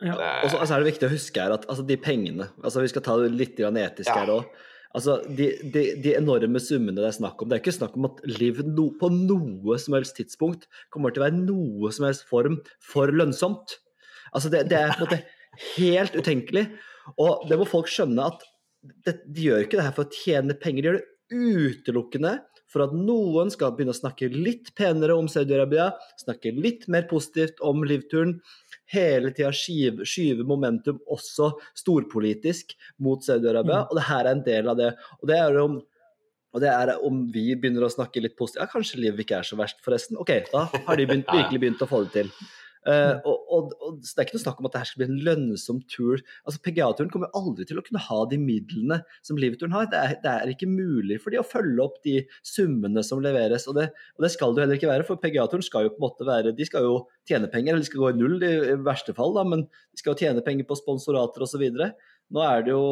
Ja. 0.01 0.13
Det, 0.13 0.31
Og 0.43 0.51
så 0.51 0.59
altså, 0.59 0.73
er 0.75 0.83
det 0.83 0.91
viktig 0.93 1.07
å 1.07 1.15
huske 1.15 1.41
her 1.41 1.55
at 1.55 1.63
altså, 1.65 1.81
de 1.87 1.95
pengene 1.97 2.45
altså 2.61 2.83
Vi 2.83 2.89
skal 2.91 3.01
ta 3.01 3.15
det 3.17 3.31
litt 3.33 3.57
etisk 3.57 4.05
Ja. 4.11 4.19
her 4.19 4.27
òg. 4.29 4.45
Altså, 4.97 5.19
de, 5.29 5.51
de, 5.61 5.83
de 6.01 6.15
enorme 6.17 6.59
summene 6.63 6.97
det 6.97 7.09
er 7.11 7.17
snakk 7.19 7.41
om 7.43 7.49
Det 7.49 7.57
er 7.57 7.61
ikke 7.61 7.75
snakk 7.75 7.97
om 7.99 8.07
at 8.09 8.21
Liv 8.39 8.63
no, 8.65 8.87
på 8.97 9.11
noe 9.13 9.77
som 9.81 9.97
helst 9.97 10.17
tidspunkt 10.17 10.65
kommer 10.93 11.13
til 11.13 11.21
å 11.21 11.27
være 11.27 11.41
noe 11.43 11.91
som 11.93 12.07
helst 12.07 12.25
form 12.29 12.57
for 12.81 13.13
lønnsomt. 13.13 13.77
Altså, 14.33 14.49
det, 14.53 14.65
det 14.71 14.79
er 14.79 14.95
på 14.95 15.03
en 15.03 15.05
måte 15.05 15.21
helt 15.77 16.17
utenkelig. 16.17 16.65
Og 17.21 17.45
det 17.49 17.59
må 17.59 17.67
folk 17.69 17.91
skjønne 17.91 18.25
at 18.31 18.43
det, 19.05 19.19
de 19.25 19.47
gjør 19.47 19.65
ikke 19.65 19.79
det 19.79 19.87
her 19.87 19.95
for 19.95 20.07
å 20.07 20.21
tjene 20.23 20.57
penger, 20.59 20.83
de 20.83 20.89
gjør 20.89 20.99
det 20.99 21.77
utelukkende 21.77 22.37
for 22.71 22.83
at 22.83 22.95
noen 22.95 23.51
skal 23.51 23.73
begynne 23.75 23.95
å 23.95 23.97
snakke 23.97 24.29
litt 24.33 24.73
penere 24.77 25.15
om 25.15 25.29
Saudi-Arabia, 25.31 25.91
snakke 26.19 26.51
litt 26.55 26.87
mer 26.91 27.07
positivt 27.09 27.61
om 27.63 27.85
livturen, 27.87 28.37
hele 28.93 29.31
tida 29.35 29.51
skyve, 29.51 30.05
skyve 30.07 30.45
momentum 30.47 30.99
også 31.11 31.51
storpolitisk 31.75 32.73
mot 33.03 33.19
Saudi-Arabia, 33.25 33.83
Mm. 33.83 33.87
og 33.91 33.95
det 33.99 34.03
her 34.07 34.25
er 34.25 34.31
en 34.31 34.43
del 34.43 34.69
av 34.69 34.77
det. 34.77 34.93
Og 35.21 35.27
det 35.27 35.37
er 35.37 35.59
om 35.61 35.81
og 36.55 36.61
det 36.63 36.69
er 36.71 36.97
om 37.05 37.17
vi 37.29 37.53
begynner 37.59 37.83
å 37.85 37.91
snakke 37.91 38.21
litt 38.23 38.35
positivt 38.39 38.63
Ja, 38.63 38.65
kanskje 38.71 39.01
livet 39.03 39.19
ikke 39.19 39.37
er 39.37 39.43
så 39.45 39.57
verst, 39.59 39.77
forresten. 39.83 40.17
Ok, 40.17 40.31
da 40.51 40.63
har 40.87 40.95
de 40.97 41.05
begynt, 41.05 41.27
virkelig 41.35 41.59
begynt 41.59 41.83
å 41.83 41.87
få 41.91 41.99
det 42.05 42.13
til. 42.15 42.31
Eh, 42.87 43.17
og, 43.27 43.47
og, 43.51 43.71
og 43.83 43.97
så 43.99 44.15
Det 44.15 44.21
er 44.21 44.27
ikke 44.27 44.37
noe 44.37 44.43
snakk 44.45 44.61
om 44.61 44.67
at 44.69 44.75
det 44.75 44.81
her 44.81 44.89
skal 44.89 45.01
bli 45.01 45.07
en 45.09 45.19
lønnsom 45.27 45.81
tur. 45.91 46.23
Altså 46.47 46.61
PGA-turen 46.63 47.11
kommer 47.11 47.33
aldri 47.37 47.67
til 47.67 47.81
å 47.81 47.83
kunne 47.85 48.03
ha 48.05 48.19
de 48.31 48.39
midlene 48.41 49.01
som 49.27 49.39
Liveturen 49.39 49.75
har. 49.75 49.89
Det 49.91 49.99
er, 49.99 50.15
det 50.23 50.33
er 50.33 50.53
ikke 50.53 50.69
mulig 50.71 51.19
for 51.23 51.33
de 51.33 51.41
å 51.41 51.47
følge 51.47 51.83
opp 51.83 51.99
de 52.07 52.17
summene 52.47 53.03
som 53.05 53.21
leveres. 53.23 53.67
Og 53.67 53.77
det, 53.79 53.89
og 54.15 54.25
det 54.25 54.31
skal 54.33 54.55
det 54.55 54.65
heller 54.65 54.79
ikke 54.79 54.91
være, 54.91 55.07
for 55.07 55.21
PGA-turen 55.21 55.65
skal 55.65 55.87
jo 55.87 55.95
på 55.95 56.01
en 56.01 56.07
måte 56.07 56.27
være 56.27 56.55
De 56.57 56.67
skal 56.67 56.87
jo 56.87 56.99
tjene 57.27 57.51
penger, 57.51 57.73
eller 57.73 57.83
de 57.83 57.91
skal 57.91 58.05
gå 58.05 58.13
i 58.13 58.19
null 58.19 58.37
i, 58.39 58.53
i 58.71 58.77
verste 58.87 59.15
fall, 59.17 59.35
da, 59.35 59.43
men 59.47 59.67
de 59.67 60.01
skal 60.01 60.13
jo 60.13 60.21
tjene 60.23 60.45
penger 60.45 60.69
på 60.69 60.79
sponsorater 60.79 61.43
osv. 61.43 61.65
Nå 61.67 62.43
er 62.43 62.63
det 62.63 62.75
jo 62.75 62.85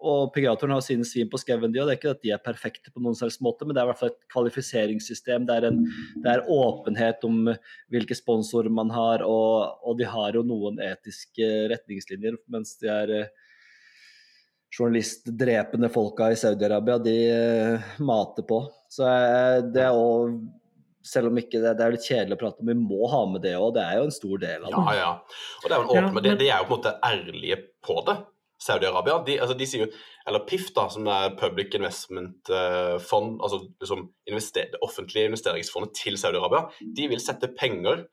og 0.00 0.30
PGA-turen 0.34 0.72
har 0.72 0.80
sine 0.84 1.04
svin 1.04 1.28
på 1.30 1.38
skauen, 1.40 1.72
de, 1.72 1.80
og 1.82 1.88
det 1.88 1.94
er 1.94 1.98
ikke 2.00 2.12
at 2.14 2.22
de 2.24 2.30
er 2.32 2.40
perfekte 2.44 2.92
på 2.94 3.02
noen 3.04 3.16
slags 3.18 3.36
måte, 3.44 3.66
men 3.66 3.76
det 3.76 3.82
er 3.82 3.88
i 3.88 3.90
hvert 3.92 4.00
fall 4.00 4.12
et 4.12 4.30
kvalifiseringssystem. 4.32 5.44
Det 5.48 5.56
er, 5.58 5.66
en, 5.68 5.82
det 6.24 6.32
er 6.32 6.46
åpenhet 6.50 7.26
om 7.28 7.50
hvilke 7.92 8.16
sponsorer 8.16 8.72
man 8.72 8.92
har, 8.94 9.22
og, 9.26 9.76
og 9.84 9.98
de 10.00 10.08
har 10.08 10.38
jo 10.38 10.44
noen 10.46 10.80
etiske 10.84 11.50
retningslinjer, 11.74 12.38
mens 12.52 12.76
de 12.80 12.88
er 12.92 13.14
eh, 13.18 13.28
journalistdrepende 14.78 15.88
folka 15.92 16.30
i 16.32 16.38
Saudi-Arabia, 16.38 16.98
de 17.02 17.16
eh, 17.30 17.92
mater 17.98 18.46
på. 18.48 18.62
Så 18.90 19.06
eh, 19.08 19.58
det 19.74 19.84
er 19.88 19.96
òg 19.98 20.40
selv 21.06 21.30
om 21.30 21.38
ikke 21.40 21.56
det, 21.62 21.70
det 21.78 21.84
er 21.86 21.94
litt 21.94 22.04
kjedelig 22.06 22.36
å 22.36 22.40
prate 22.42 22.60
om, 22.60 22.68
vi 22.68 22.76
må 22.76 23.06
ha 23.08 23.22
med 23.30 23.40
det 23.44 23.54
òg. 23.56 23.70
Det 23.76 23.84
er 23.86 23.96
jo 24.00 24.08
en 24.08 24.12
stor 24.14 24.42
del 24.42 24.66
av 24.66 24.74
det. 24.74 24.82
Ja, 24.84 24.96
ja. 24.98 25.12
Og 25.62 25.64
det 25.64 25.72
er 25.72 25.78
jo 25.78 25.86
en 25.86 25.94
Ja, 25.96 26.02
åpen, 26.10 26.22
de, 26.22 26.28
men- 26.34 26.40
de 26.42 26.50
er 26.50 26.58
jo 26.60 26.66
på 26.68 26.74
en 26.74 26.78
måte 26.78 26.92
ærlige 27.08 27.56
på 27.88 27.96
det. 28.08 28.16
Saudi-Arabia, 28.60 29.18
de, 29.24 29.38
altså 29.40 29.56
de 29.56 29.66
sier 29.68 29.86
jo, 29.86 29.90
eller 30.28 30.44
PIF, 30.48 30.68
da, 30.76 30.86
som 30.92 31.06
er 31.08 31.36
Public 31.40 31.74
Investment 31.78 32.50
eh, 32.52 32.96
Fund, 33.00 33.38
altså 33.40 33.62
liksom 33.80 34.08
invester, 34.28 34.68
det 34.72 34.82
offentlige 34.84 35.30
investeringsfondet 35.30 35.94
til 35.96 36.18
Saudi-Arabia, 36.20 36.66
de 36.96 37.08
vil 37.08 37.22
sette 37.24 37.48
penger 37.56 38.04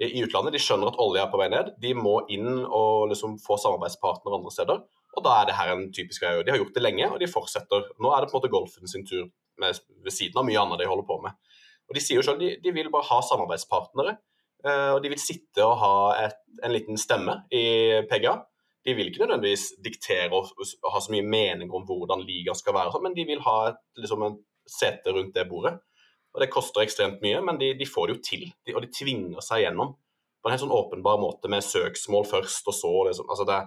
i, 0.00 0.22
utlandet. 0.24 0.56
De 0.56 0.62
skjønner 0.62 0.90
at 0.90 0.98
olje 1.02 1.22
er 1.22 1.30
på 1.30 1.38
vei 1.40 1.48
ned. 1.52 1.72
De 1.82 1.94
må 1.98 2.16
inn 2.32 2.64
og 2.64 3.12
liksom 3.12 3.38
få 3.42 3.58
samarbeidspartnere 3.60 4.40
andre 4.40 4.54
steder. 4.54 4.82
Og 5.12 5.24
da 5.26 5.36
er 5.38 5.48
det 5.48 5.56
her 5.58 5.72
en 5.74 5.86
typisk 5.94 6.24
greie. 6.24 6.42
De 6.44 6.54
har 6.54 6.60
gjort 6.60 6.74
det 6.76 6.84
lenge, 6.84 7.08
og 7.12 7.18
de 7.20 7.30
fortsetter. 7.30 7.90
Nå 8.02 8.12
er 8.12 8.22
det 8.22 8.30
på 8.30 8.36
en 8.36 8.40
måte 8.40 8.52
golfen 8.52 8.90
sin 8.90 9.06
tur 9.08 9.26
med, 9.60 9.80
ved 10.02 10.14
siden 10.14 10.40
av 10.40 10.48
mye 10.48 10.60
annet 10.60 10.82
de 10.82 10.88
holder 10.88 11.08
på 11.08 11.18
med. 11.24 11.36
Og 11.90 11.96
De 11.98 12.02
sier 12.02 12.18
jo 12.18 12.24
selv 12.24 12.40
de, 12.40 12.54
de 12.62 12.72
vil 12.72 12.88
bare 12.92 13.06
ha 13.10 13.18
samarbeidspartnere, 13.26 14.16
eh, 14.64 14.90
og 14.94 15.02
de 15.04 15.10
vil 15.12 15.20
sitte 15.20 15.66
og 15.66 15.76
ha 15.82 15.94
et, 16.24 16.38
en 16.64 16.72
liten 16.72 17.00
stemme 17.00 17.42
i 17.52 17.64
PGA. 18.08 18.38
De 18.82 18.94
vil 18.98 19.10
ikke 19.10 19.22
nødvendigvis 19.22 19.68
diktere 19.84 20.30
og, 20.34 20.50
ha 20.90 21.00
så 21.00 21.12
mye 21.14 21.26
mening 21.26 21.70
om 21.74 21.84
hvordan 21.86 22.24
ligaen 22.26 22.58
skal 22.58 22.74
være, 22.74 22.90
sånn, 22.94 23.04
men 23.06 23.14
de 23.14 23.26
vil 23.28 23.42
ha 23.44 23.56
et, 23.70 23.80
liksom 24.02 24.24
en 24.26 24.38
sete 24.68 25.14
rundt 25.14 25.34
det 25.36 25.46
bordet. 25.50 25.76
Og 26.32 26.40
Det 26.40 26.50
koster 26.50 26.82
ekstremt 26.82 27.20
mye, 27.22 27.42
men 27.44 27.60
de, 27.60 27.74
de 27.78 27.86
får 27.86 28.08
det 28.08 28.16
jo 28.16 28.22
til. 28.26 28.44
De, 28.66 28.74
og 28.74 28.82
de 28.82 28.90
tvinger 28.94 29.44
seg 29.44 29.66
gjennom 29.66 29.94
på 30.42 30.48
en 30.48 30.54
helt 30.56 30.64
sånn 30.64 30.74
åpenbar 30.74 31.20
måte 31.22 31.50
med 31.52 31.62
søksmål 31.62 32.26
først, 32.26 32.66
og 32.66 32.74
så 32.74 32.92
liksom, 33.06 33.28
altså 33.30 33.44
det, 33.46 33.58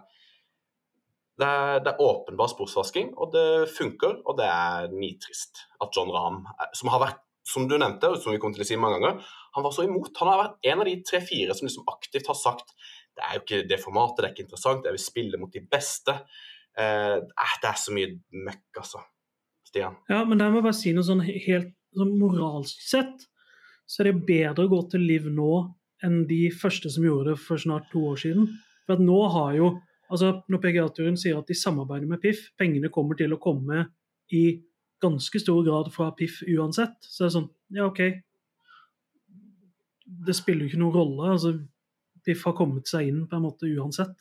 det, 1.39 1.47
er, 1.47 1.77
det 1.85 1.93
er 1.93 2.01
åpenbar 2.03 2.51
sportsvasking, 2.51 3.13
og 3.15 3.31
det 3.31 3.45
funker, 3.71 4.17
og 4.25 4.35
det 4.41 4.49
er 4.51 4.89
nitrist 4.91 5.63
at 5.79 5.95
John 5.95 6.11
Rahm, 6.11 6.41
er- 6.59 6.73
som 6.75 6.91
har 6.91 7.03
vært 7.05 7.21
som 7.45 7.67
du 7.69 7.77
nevnte, 7.77 8.09
og 8.09 8.19
som 8.19 8.33
vi 8.33 8.41
kommer 8.41 8.57
til 8.57 8.65
å 8.65 8.67
si 8.67 8.77
mange 8.81 8.99
ganger, 8.99 9.25
Han 9.55 9.63
var 9.63 9.71
så 9.71 9.85
imot. 9.85 10.09
Han 10.19 10.27
har 10.27 10.39
vært 10.41 10.65
en 10.67 10.81
av 10.81 10.87
de 10.89 10.95
tre-fire 11.07 11.53
som 11.55 11.63
liksom 11.63 11.85
aktivt 11.87 12.27
har 12.27 12.35
sagt 12.35 12.73
det 13.15 13.23
er 13.25 13.37
jo 13.37 13.43
ikke 13.43 13.61
det 13.69 13.79
formatet, 13.81 14.19
det 14.19 14.27
er 14.27 14.35
ikke 14.35 14.45
interessant, 14.47 14.85
jeg 14.85 14.95
vil 14.95 15.03
spille 15.03 15.39
mot 15.39 15.53
de 15.53 15.63
beste. 15.71 16.17
Eh, 16.77 17.17
det 17.23 17.69
er 17.69 17.79
så 17.79 17.95
mye 17.95 18.11
møkk, 18.45 18.81
altså. 18.81 19.03
Stian. 19.65 19.97
Ja, 20.11 20.21
men 20.27 20.39
der 20.39 20.51
må 20.51 20.59
jeg 20.59 20.67
bare 20.67 20.77
si 20.77 20.93
noe 20.95 21.07
sånn 21.07 21.23
helt 21.25 21.73
sånn 21.95 22.13
moralsk 22.19 22.83
sett, 22.83 23.25
så 23.87 24.01
er 24.01 24.11
det 24.11 24.25
bedre 24.27 24.65
å 24.65 24.71
gå 24.71 24.81
til 24.91 25.05
Liv 25.07 25.27
nå 25.31 25.49
enn 26.03 26.23
de 26.29 26.47
første 26.53 26.89
som 26.91 27.05
gjorde 27.05 27.33
det 27.33 27.41
for 27.41 27.61
snart 27.61 27.87
to 27.91 28.03
år 28.11 28.19
siden. 28.21 28.49
For 28.85 28.97
at 28.97 29.03
nå 29.03 29.19
har 29.33 29.57
jo 29.57 29.75
altså 30.05 30.43
Når 30.53 30.59
PGA-turen 30.61 31.15
sier 31.17 31.39
at 31.39 31.47
de 31.49 31.55
samarbeider 31.57 32.05
med 32.05 32.19
PIF, 32.21 32.51
pengene 32.61 32.91
kommer 32.93 33.17
til 33.17 33.31
å 33.33 33.39
komme 33.41 33.87
i 34.37 34.61
ganske 35.01 35.39
stor 35.41 35.63
grad 35.65 35.89
fra 35.93 36.11
PIF 36.13 36.43
uansett. 36.45 36.93
Så 37.01 37.23
det 37.23 37.29
er 37.29 37.33
sånn 37.33 37.47
Ja, 37.73 37.87
OK. 37.87 38.01
Det 40.05 40.35
spiller 40.37 40.67
jo 40.67 40.69
ikke 40.69 40.81
noen 40.83 40.93
rolle. 40.93 41.31
altså 41.33 41.55
Piff 42.25 42.45
har 42.47 42.55
kommet 42.57 42.89
seg 42.89 43.09
inn 43.11 43.23
på 43.29 43.37
en 43.37 43.45
måte 43.45 43.69
uansett. 43.69 44.15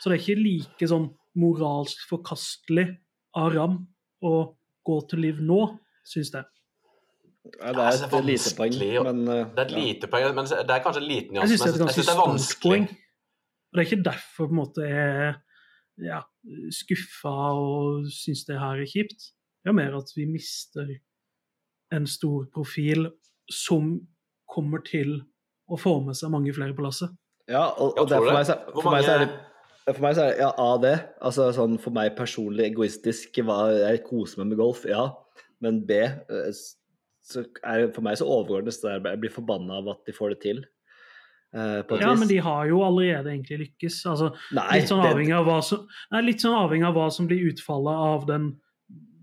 Så 0.00 0.10
det 0.10 0.16
er 0.16 0.22
ikke 0.22 0.42
like 0.42 0.88
sånn 0.90 1.10
moralsk 1.38 2.02
forkastelig 2.08 2.88
av 3.38 3.52
Ram 3.54 3.78
å 4.22 4.34
gå 4.86 4.98
til 5.10 5.22
Liv 5.24 5.38
nå, 5.42 5.60
syns 6.06 6.32
jeg. 6.34 6.48
Ja, 7.58 7.72
det 7.74 7.82
er 7.82 7.86
Altså, 7.90 8.08
et 8.18 8.26
lite 8.26 8.52
poeng, 8.54 8.76
men 9.08 9.22
eh, 9.26 9.46
Det 9.50 9.62
er 9.62 9.64
et 9.64 9.72
lite 9.74 10.10
poeng, 10.10 10.34
men 10.36 10.46
det 10.46 10.74
er 10.74 10.82
kanskje 10.82 11.00
en 11.02 11.08
liten 11.08 11.38
Jeg 11.40 11.50
syns 11.50 11.64
det 11.66 11.72
det 11.88 12.04
er 12.12 12.20
vanskelig. 12.20 12.82
Og 12.86 13.78
det 13.78 13.82
er 13.82 13.88
ikke 13.88 14.04
derfor 14.04 14.46
på 14.46 14.52
en 14.52 14.60
måte 14.60 14.86
jeg 14.86 15.08
er 15.26 15.32
ja, 16.06 16.20
skuffa 16.72 17.32
og 17.58 18.06
syns 18.14 18.44
det 18.48 18.60
her 18.60 18.82
er 18.82 18.88
kjipt. 18.88 19.32
Det 19.62 19.72
er 19.72 19.78
mer 19.78 19.96
at 19.98 20.10
vi 20.16 20.26
mister 20.30 20.88
en 21.92 22.06
stor 22.06 22.46
profil 22.54 23.08
som 23.50 23.96
kommer 24.50 24.82
til 24.86 25.18
å 25.72 25.78
få 25.80 25.98
med 26.04 26.18
seg 26.18 26.32
mange 26.32 26.54
flere 26.54 26.76
på 26.76 26.84
lasset. 26.84 27.10
Ja, 27.50 27.64
og, 27.76 27.96
og 27.98 28.08
det 28.08 28.16
er 28.16 28.20
tror 28.20 28.28
for 28.28 28.36
meg, 28.36 28.46
så, 28.46 28.56
for 28.82 28.90
meg 28.94 29.04
så 29.06 29.14
er 29.16 29.24
det 29.26 29.32
for 29.96 30.02
meg 30.04 30.14
så 30.14 30.22
er 30.22 30.30
det 30.30 30.38
ja, 30.44 30.50
A 30.62 30.68
det. 30.78 30.94
Altså 31.26 31.48
sånn 31.56 31.72
for 31.82 31.90
meg 31.96 32.12
personlig 32.14 32.68
egoistisk 32.70 33.40
hva 33.42 33.64
Jeg 33.74 34.04
koser 34.06 34.38
meg 34.42 34.52
med 34.52 34.60
golf, 34.62 34.84
ja. 34.86 35.08
Men 35.62 35.80
B 35.86 35.96
eh, 36.04 36.52
så 37.22 37.42
er 37.66 37.82
det 37.86 37.94
for 37.96 38.02
meg 38.06 38.18
så 38.18 38.26
overordnet 38.30 38.78
der 38.82 39.00
jeg 39.10 39.20
blir 39.24 39.34
forbanna 39.34 39.80
av 39.82 39.90
at 39.96 40.06
de 40.06 40.14
får 40.14 40.36
det 40.36 40.40
til. 40.44 40.62
Uh, 41.52 41.82
Ja, 42.00 42.12
vis. 42.14 42.18
men 42.22 42.28
de 42.30 42.38
har 42.40 42.66
jo 42.70 42.78
allerede 42.86 43.28
egentlig 43.34 43.58
lykkes. 43.66 43.98
Altså, 44.08 44.30
Nei, 44.56 44.78
litt, 44.78 44.88
sånn 44.88 45.02
det- 45.04 45.10
avhengig 45.12 45.34
av 45.36 45.44
hva 45.50 45.58
som, 45.62 45.82
nei, 46.14 46.22
litt 46.24 46.40
sånn 46.40 46.56
avhengig 46.56 46.86
av 46.88 46.94
hva 46.96 47.10
som 47.12 47.26
blir 47.28 47.44
utfallet 47.50 48.06
av 48.06 48.24
den, 48.30 48.46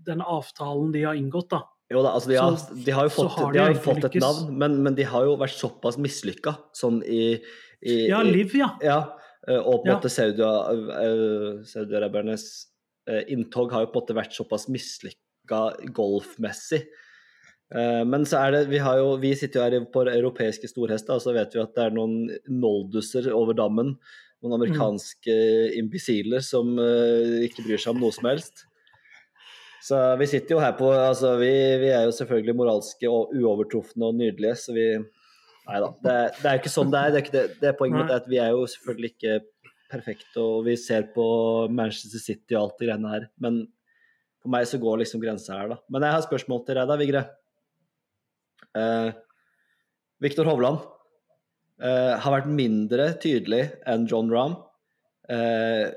den 0.06 0.20
avtalen 0.22 0.92
de 0.94 1.02
har 1.08 1.14
inngått. 1.18 1.48
da. 1.50 1.62
Jo 1.90 2.04
da, 2.04 2.12
altså 2.14 2.28
de 2.30 2.36
har, 2.38 2.56
Så- 2.56 2.84
de 2.84 2.90
har 2.92 3.08
jo 3.08 3.08
fått, 3.16 3.32
har 3.34 3.52
de 3.52 3.58
de 3.58 3.64
har 3.64 3.74
fått 3.82 4.04
et 4.04 4.12
lykkes. 4.14 4.20
navn, 4.22 4.58
men, 4.58 4.82
men 4.84 4.94
de 4.94 5.02
har 5.02 5.24
jo 5.24 5.36
vært 5.36 5.58
såpass 5.58 5.98
mislykka 5.98 6.56
sånn 6.72 7.02
i, 7.04 7.42
i 7.82 8.08
Ja, 8.08 8.22
Liv, 8.22 8.52
ja. 8.54 8.70
Ja, 8.84 8.98
eh, 9.48 9.56
og 9.58 9.82
på 9.82 9.86
en 9.86 9.92
Ja. 9.92 9.98
måte 9.98 10.10
Saudi- 10.12 10.42
eh, 10.42 11.62
Saudi-arabernes 11.64 12.66
eh, 13.08 13.24
inntog 13.32 13.72
har 13.72 13.86
jo 13.86 13.92
på 13.92 14.00
en 14.00 14.02
måte 14.02 14.16
vært 14.18 14.36
såpass 14.36 14.68
mislykka 14.68 15.92
golfmessig. 15.92 16.84
Men 17.72 18.24
så 18.26 18.40
er 18.48 18.50
det, 18.50 18.60
vi, 18.68 18.78
har 18.82 18.96
jo, 18.98 19.16
vi 19.22 19.30
sitter 19.38 19.60
jo 19.60 19.64
her 19.78 19.84
på 19.94 20.02
europeiske 20.10 20.66
storhester, 20.66 21.14
og 21.14 21.22
så 21.22 21.32
vet 21.32 21.52
vi 21.54 21.60
at 21.62 21.72
det 21.76 21.84
er 21.84 21.90
noen 21.94 22.24
nolduser 22.50 23.28
over 23.32 23.54
dammen. 23.54 23.92
Noen 24.42 24.56
amerikanske 24.56 25.36
imbisiler 25.78 26.42
som 26.42 26.72
ikke 26.74 27.62
bryr 27.62 27.78
seg 27.78 27.94
om 27.94 28.00
noe 28.02 28.10
som 28.10 28.26
helst. 28.26 28.64
Så 29.86 30.18
vi 30.18 30.26
sitter 30.26 30.56
jo 30.56 30.60
her 30.64 30.72
på 30.72 30.90
altså 30.90 31.36
vi, 31.38 31.78
vi 31.78 31.92
er 31.94 32.08
jo 32.08 32.16
selvfølgelig 32.16 32.56
moralske 32.58 33.08
og 33.08 33.30
uovertrufne 33.38 34.10
og 34.10 34.18
nydelige, 34.18 34.56
så 34.58 34.74
vi 34.74 34.88
Nei 35.68 35.80
da. 35.82 35.90
Det, 36.02 36.14
det 36.40 36.48
er 36.48 36.56
jo 36.56 36.62
ikke 36.62 36.72
sånn 36.72 36.92
det 36.92 37.00
er. 37.00 37.10
Det 37.12 37.18
er, 37.18 37.24
ikke 37.24 37.36
det, 37.36 37.44
det 37.62 37.74
poenget 37.78 38.00
mitt 38.00 38.12
er 38.14 38.22
at 38.22 38.30
vi 38.30 38.40
er 38.42 38.54
jo 38.54 38.64
selvfølgelig 38.70 39.12
ikke 39.14 39.34
perfekte, 39.90 40.42
og 40.42 40.64
vi 40.68 40.76
ser 40.78 41.08
på 41.14 41.26
Manchester 41.74 42.22
City 42.22 42.56
og 42.56 42.62
alt 42.62 42.80
det 42.80 42.88
greiene 42.88 43.12
her. 43.12 43.26
Men 43.42 43.62
for 44.40 44.52
meg 44.54 44.68
så 44.68 44.80
går 44.80 45.02
liksom 45.02 45.22
grensa 45.22 45.58
her, 45.58 45.74
da. 45.74 45.80
Men 45.92 46.06
jeg 46.06 46.16
har 46.16 46.26
spørsmål 46.26 46.64
til 46.66 46.78
deg 46.78 46.90
da, 46.90 46.98
Vigre. 47.00 47.24
Eh, 48.80 49.10
Viktor 50.22 50.48
Hovland 50.48 50.84
eh, 51.82 52.14
har 52.22 52.36
vært 52.36 52.52
mindre 52.52 53.10
tydelig 53.22 53.66
enn 53.88 54.06
John 54.10 54.30
Rahm. 54.32 54.56
Eh, 55.30 55.90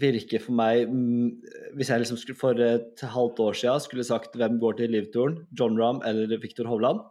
virker 0.00 0.42
for 0.42 0.54
meg 0.56 0.86
mm, 0.88 1.30
Hvis 1.76 1.88
jeg 1.90 2.02
liksom 2.02 2.18
skulle, 2.20 2.38
for 2.38 2.60
et 2.62 3.02
halvt 3.02 3.40
år 3.42 3.56
siden 3.58 3.82
skulle 3.82 4.04
sagt 4.06 4.36
hvem 4.38 4.60
går 4.62 4.78
til 4.78 4.92
livturen, 4.94 5.40
John 5.58 5.78
Rahm 5.80 6.02
eller 6.06 6.38
Viktor 6.42 6.68
Hovland, 6.70 7.02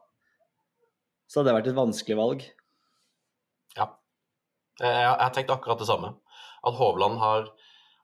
så 1.28 1.40
hadde 1.40 1.52
det 1.52 1.58
vært 1.60 1.72
et 1.72 1.80
vanskelig 1.80 2.18
valg. 2.20 2.48
Ja. 3.78 3.90
Eh, 4.82 4.90
Jeg, 4.90 5.04
jeg 5.04 5.24
har 5.26 5.36
tenkt 5.36 5.54
akkurat 5.56 5.82
det 5.82 5.90
samme. 5.90 6.16
At 6.66 6.78
Hovland 6.80 7.22
har 7.22 7.50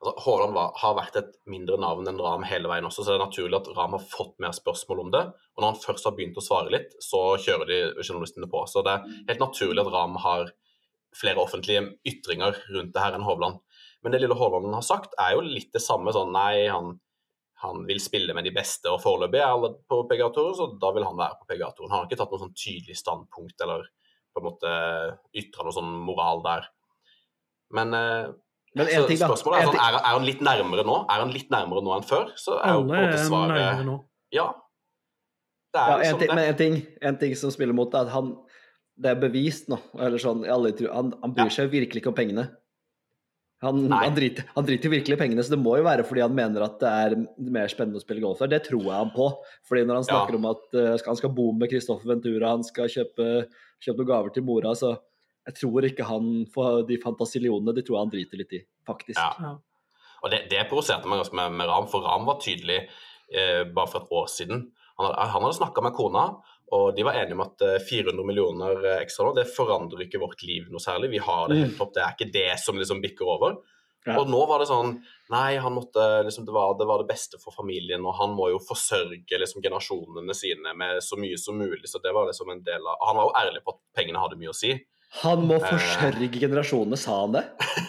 altså 0.02 0.24
Hovland 0.24 0.54
var, 0.56 0.72
har 0.82 0.96
vært 0.98 1.16
et 1.20 1.34
mindre 1.46 1.76
navn 1.78 2.08
enn 2.10 2.18
Ram 2.18 2.42
hele 2.42 2.66
veien 2.66 2.86
også, 2.88 3.04
så 3.04 3.12
det 3.12 3.20
er 3.20 3.22
naturlig 3.22 3.58
at 3.60 3.68
Ram 3.76 3.94
har 3.94 4.02
fått 4.02 4.34
mer 4.42 4.54
spørsmål 4.56 5.04
om 5.04 5.12
det. 5.14 5.20
Og 5.54 5.62
når 5.62 5.68
han 5.68 5.82
først 5.84 6.08
har 6.08 6.16
begynt 6.16 6.40
å 6.40 6.42
svare 6.42 6.72
litt, 6.74 6.96
så 6.98 7.20
kjører 7.38 7.70
de 7.70 7.78
journalistene 8.02 8.48
på. 8.50 8.64
Så 8.66 8.82
det 8.82 8.96
er 8.96 9.06
helt 9.30 9.44
naturlig 9.44 9.84
at 9.84 9.92
Ram 9.94 10.18
har 10.24 10.50
flere 11.14 11.42
offentlige 11.44 11.84
ytringer 12.08 12.58
rundt 12.74 12.94
det 12.96 13.04
her 13.04 13.14
enn 13.14 13.26
Hovland. 13.26 13.60
Men 14.02 14.14
det 14.14 14.24
lille 14.24 14.34
Hovland 14.38 14.74
har 14.74 14.86
sagt, 14.86 15.14
er 15.20 15.36
jo 15.36 15.44
litt 15.46 15.70
det 15.74 15.84
samme. 15.84 16.10
sånn 16.14 16.34
Nei, 16.34 16.66
han, 16.72 16.96
han 17.62 17.84
vil 17.86 18.00
spille 18.02 18.34
med 18.34 18.44
de 18.44 18.50
beste, 18.54 18.90
og 18.90 19.00
foreløpig 19.02 19.38
er 19.40 19.48
alle 19.52 19.72
på 19.88 20.00
PGA-touren, 20.10 20.54
så 20.58 20.66
da 20.82 20.90
vil 20.96 21.04
han 21.06 21.16
være 21.18 21.36
på 21.40 21.46
PGA-touren. 21.52 21.90
Han 21.92 22.00
har 22.02 22.08
ikke 22.08 22.18
tatt 22.20 22.32
noe 22.34 22.42
sånn 22.42 22.54
tydelig 22.58 22.96
standpunkt 22.98 23.62
eller 23.66 23.84
på 24.32 24.40
en 24.40 24.46
måte 24.48 24.70
ytra 25.38 25.66
noe 25.66 25.74
sånn 25.76 25.92
moral 26.06 26.40
der. 26.46 26.66
Men, 27.72 27.94
eh, 27.94 28.32
Men 28.74 28.86
så 28.88 29.02
en 29.02 29.06
ting, 29.08 29.18
da. 29.20 29.28
spørsmålet 29.28 29.60
er, 29.60 29.66
sånn, 29.68 29.80
er, 29.84 29.98
er 30.00 30.14
han 30.16 30.24
litt 30.26 30.40
nærmere 30.40 30.84
nå? 30.88 30.96
Er 31.12 31.20
han 31.22 31.32
litt 31.32 31.50
nærmere 31.52 31.82
nå 31.84 31.92
enn 31.98 32.06
før? 32.08 32.32
Så 32.40 32.56
er 32.58 32.72
jo 32.78 32.86
på 32.88 32.94
en 32.96 33.06
måte 33.06 33.26
svaret 33.26 33.54
nærmere 33.58 33.86
nå. 33.90 33.96
Ja. 34.32 34.46
Det 35.72 35.80
er 35.80 35.88
Ja, 35.88 35.94
en 35.94 36.00
liksom 36.02 36.18
ting, 36.20 36.28
det. 36.28 36.34
men 36.36 36.48
en 36.48 36.56
ting, 36.56 36.74
en 37.02 37.18
ting 37.20 37.34
som 37.36 37.50
spiller 37.54 37.76
mot, 37.76 37.94
er 37.94 38.06
at 38.08 38.12
han 38.12 38.34
Det 39.02 39.08
er 39.10 39.20
bevist 39.20 39.68
nå. 39.72 39.78
Eller 39.98 40.18
sånn, 40.20 40.42
alle 40.52 40.72
tror, 40.76 40.90
han, 40.92 41.12
han 41.22 41.32
bryr 41.32 41.48
Ja. 41.48 41.54
seg 41.62 41.70
virkelig 41.72 42.02
ikke 42.02 42.08
om 42.12 42.14
pengene. 42.18 42.44
Han, 43.62 43.84
han, 43.92 44.14
driter, 44.16 44.44
han 44.56 44.66
driter 44.66 44.90
virkelig 44.90 45.14
i 45.14 45.20
pengene, 45.20 45.42
så 45.46 45.54
det 45.54 45.60
må 45.62 45.76
jo 45.78 45.84
være 45.86 46.02
fordi 46.08 46.24
han 46.24 46.34
mener 46.34 46.64
at 46.66 46.80
det 46.82 46.88
er 46.90 47.12
mer 47.54 47.70
spennende 47.70 48.00
å 48.00 48.02
spille 48.02 48.22
golf 48.24 48.40
der. 48.42 48.50
Det 48.56 48.64
tror 48.66 48.82
jeg 48.88 48.96
han 48.98 49.12
på. 49.14 49.28
Fordi 49.70 49.84
når 49.86 50.00
han 50.00 50.06
snakker 50.08 50.34
Ja. 50.34 50.40
om 50.40 50.48
at 50.50 50.64
uh, 50.74 51.06
han 51.06 51.18
skal 51.20 51.30
bo 51.36 51.48
med 51.54 51.70
Christoffer 51.70 52.10
Ventura, 52.10 52.50
han 52.56 52.64
skal 52.66 52.90
kjøpe, 52.90 53.28
kjøpe 53.82 54.02
noen 54.02 54.10
gaver 54.10 54.34
til 54.34 54.46
mora, 54.48 54.74
så 54.78 54.96
jeg 55.46 55.54
tror 55.60 55.86
ikke 55.86 56.06
han 56.10 56.32
får 56.54 56.82
de 56.90 56.98
fantasillionene. 57.02 57.74
De 57.74 57.82
tror 57.86 57.96
jeg 58.00 58.04
han 58.06 58.12
driter 58.16 58.42
litt 58.42 58.52
i, 58.58 58.62
faktisk. 58.86 59.18
Ja. 59.22 59.30
Ja. 59.46 59.54
Og 60.22 60.30
det, 60.34 60.44
det 60.50 60.66
provoserte 60.70 61.06
meg 61.10 61.22
ganske 61.22 61.38
med, 61.38 61.54
med 61.62 61.70
Ram, 61.70 61.86
for 61.90 62.02
Ram 62.06 62.26
var 62.28 62.36
tydelig 62.42 62.80
eh, 63.34 63.62
bare 63.74 63.90
for 63.90 64.02
et 64.04 64.12
år 64.14 64.28
siden. 64.30 64.68
Han, 64.98 65.06
hadde- 65.08 65.30
han 65.32 65.42
hadde 65.46 65.56
snakka 65.58 65.82
med 65.86 65.96
kona, 65.96 66.26
og 66.72 66.96
de 66.96 67.04
var 67.04 67.18
enige 67.20 67.36
om 67.36 67.44
at 67.44 67.62
eh, 67.66 67.78
400 67.84 68.24
millioner 68.24 68.80
eh, 68.80 69.02
ekstra 69.02 69.26
nå, 69.28 69.34
det 69.36 69.50
forandrer 69.52 70.06
ikke 70.06 70.22
vårt 70.22 70.42
liv 70.46 70.70
noe 70.72 70.82
særlig. 70.82 71.12
Vi 71.12 71.20
har 71.22 71.50
det 71.50 71.60
helt 71.60 71.78
topp, 71.80 71.92
det 71.96 72.04
er 72.04 72.16
ikke 72.16 72.32
det 72.32 72.48
som 72.62 72.80
liksom 72.80 73.02
bikker 73.04 73.28
over. 73.28 73.58
Ja. 74.02 74.16
Og 74.18 74.26
nå 74.26 74.40
var 74.50 74.58
det 74.58 74.66
sånn 74.66 74.96
Nei, 75.30 75.54
han 75.62 75.76
måtte 75.76 76.02
liksom, 76.26 76.42
det, 76.48 76.52
var, 76.52 76.72
det 76.74 76.88
var 76.88 76.98
det 77.00 77.06
beste 77.12 77.38
for 77.40 77.54
familien, 77.54 78.02
og 78.04 78.16
han 78.18 78.34
må 78.36 78.50
jo 78.50 78.58
forsørge 78.60 79.38
liksom, 79.38 79.62
generasjonene 79.64 80.34
sine 80.36 80.74
med 80.76 80.98
så 81.04 81.16
mye 81.20 81.38
som 81.40 81.56
mulig. 81.56 81.86
Så 81.88 82.02
det 82.04 82.12
var 82.12 82.26
liksom 82.28 82.50
en 82.52 82.64
del 82.66 82.84
av 82.84 82.98
Han 83.06 83.20
var 83.20 83.28
jo 83.28 83.36
ærlig 83.44 83.62
på 83.64 83.76
at 83.76 83.80
pengene 83.96 84.20
hadde 84.20 84.40
mye 84.40 84.52
å 84.52 84.58
si. 84.58 84.74
Han 85.20 85.42
må 85.46 85.58
Eh. 85.60 85.68
forsørge 85.68 86.28
generasjonene, 86.40 86.96
sa 86.96 87.18
han 87.20 87.32
det? 87.36 87.42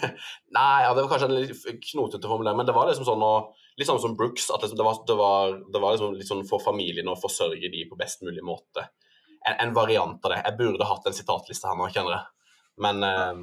Nei, 0.58 0.84
ja, 0.84 0.94
det 0.94 1.06
var 1.06 1.10
kanskje 1.14 1.30
en 1.30 1.36
litt 1.40 1.84
knotete 1.92 2.28
formulering, 2.28 2.58
men 2.60 2.68
det 2.68 2.76
var 2.76 2.90
liksom 2.92 3.06
sånn 3.08 3.24
å 3.24 3.36
Litt 3.74 3.88
sånn 3.90 3.98
som 4.04 4.12
Brooks, 4.14 4.52
at 4.54 4.62
liksom 4.62 4.78
det 4.78 4.86
var, 4.86 4.98
det 5.10 5.16
var, 5.18 5.54
det 5.74 5.80
var 5.82 5.96
liksom 5.96 6.12
litt 6.14 6.28
sånn 6.30 6.44
for 6.46 6.62
familien 6.62 7.08
å 7.10 7.16
forsørge 7.18 7.72
de 7.74 7.80
på 7.90 7.96
best 7.98 8.22
mulig 8.22 8.44
måte. 8.46 8.84
En, 9.50 9.56
en 9.64 9.72
variant 9.74 10.20
av 10.22 10.30
det. 10.30 10.44
Jeg 10.46 10.58
burde 10.60 10.86
hatt 10.86 11.08
en 11.10 11.16
sitatliste 11.18 11.66
her 11.66 11.80
nå, 11.80 11.88
kjenner 11.90 12.14
jeg. 12.14 12.28
Men 12.86 13.02
um, 13.02 13.42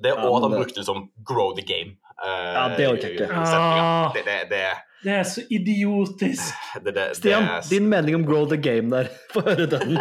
det 0.00 0.14
Ja, 0.14 0.22
og 0.24 0.38
at 0.38 0.46
han 0.46 0.54
det- 0.54 0.62
brukte 0.62 0.80
liksom 0.80 1.02
'grow 1.28 1.52
the 1.58 1.66
game'. 1.68 1.98
Uh, 2.16 2.54
Ja, 2.56 2.64
det 2.78 2.88
orker 2.88 3.08
jeg 3.12 3.20
ikke. 3.20 3.28
Ah. 3.36 4.08
Det, 4.16 4.24
det, 4.24 4.38
det, 4.48 4.64
Det 5.04 5.12
er 5.18 5.28
så 5.28 5.44
idiotisk. 5.52 6.54
det, 6.84 6.94
det, 6.96 7.06
Stian, 7.20 7.44
det, 7.44 7.68
din 7.68 7.88
mening 7.92 8.14
om 8.14 8.24
grow 8.24 8.48
the 8.48 8.56
game 8.56 8.88
der. 8.88 9.12
Få 9.36 9.44
høre 9.44 9.66
den. 9.76 9.98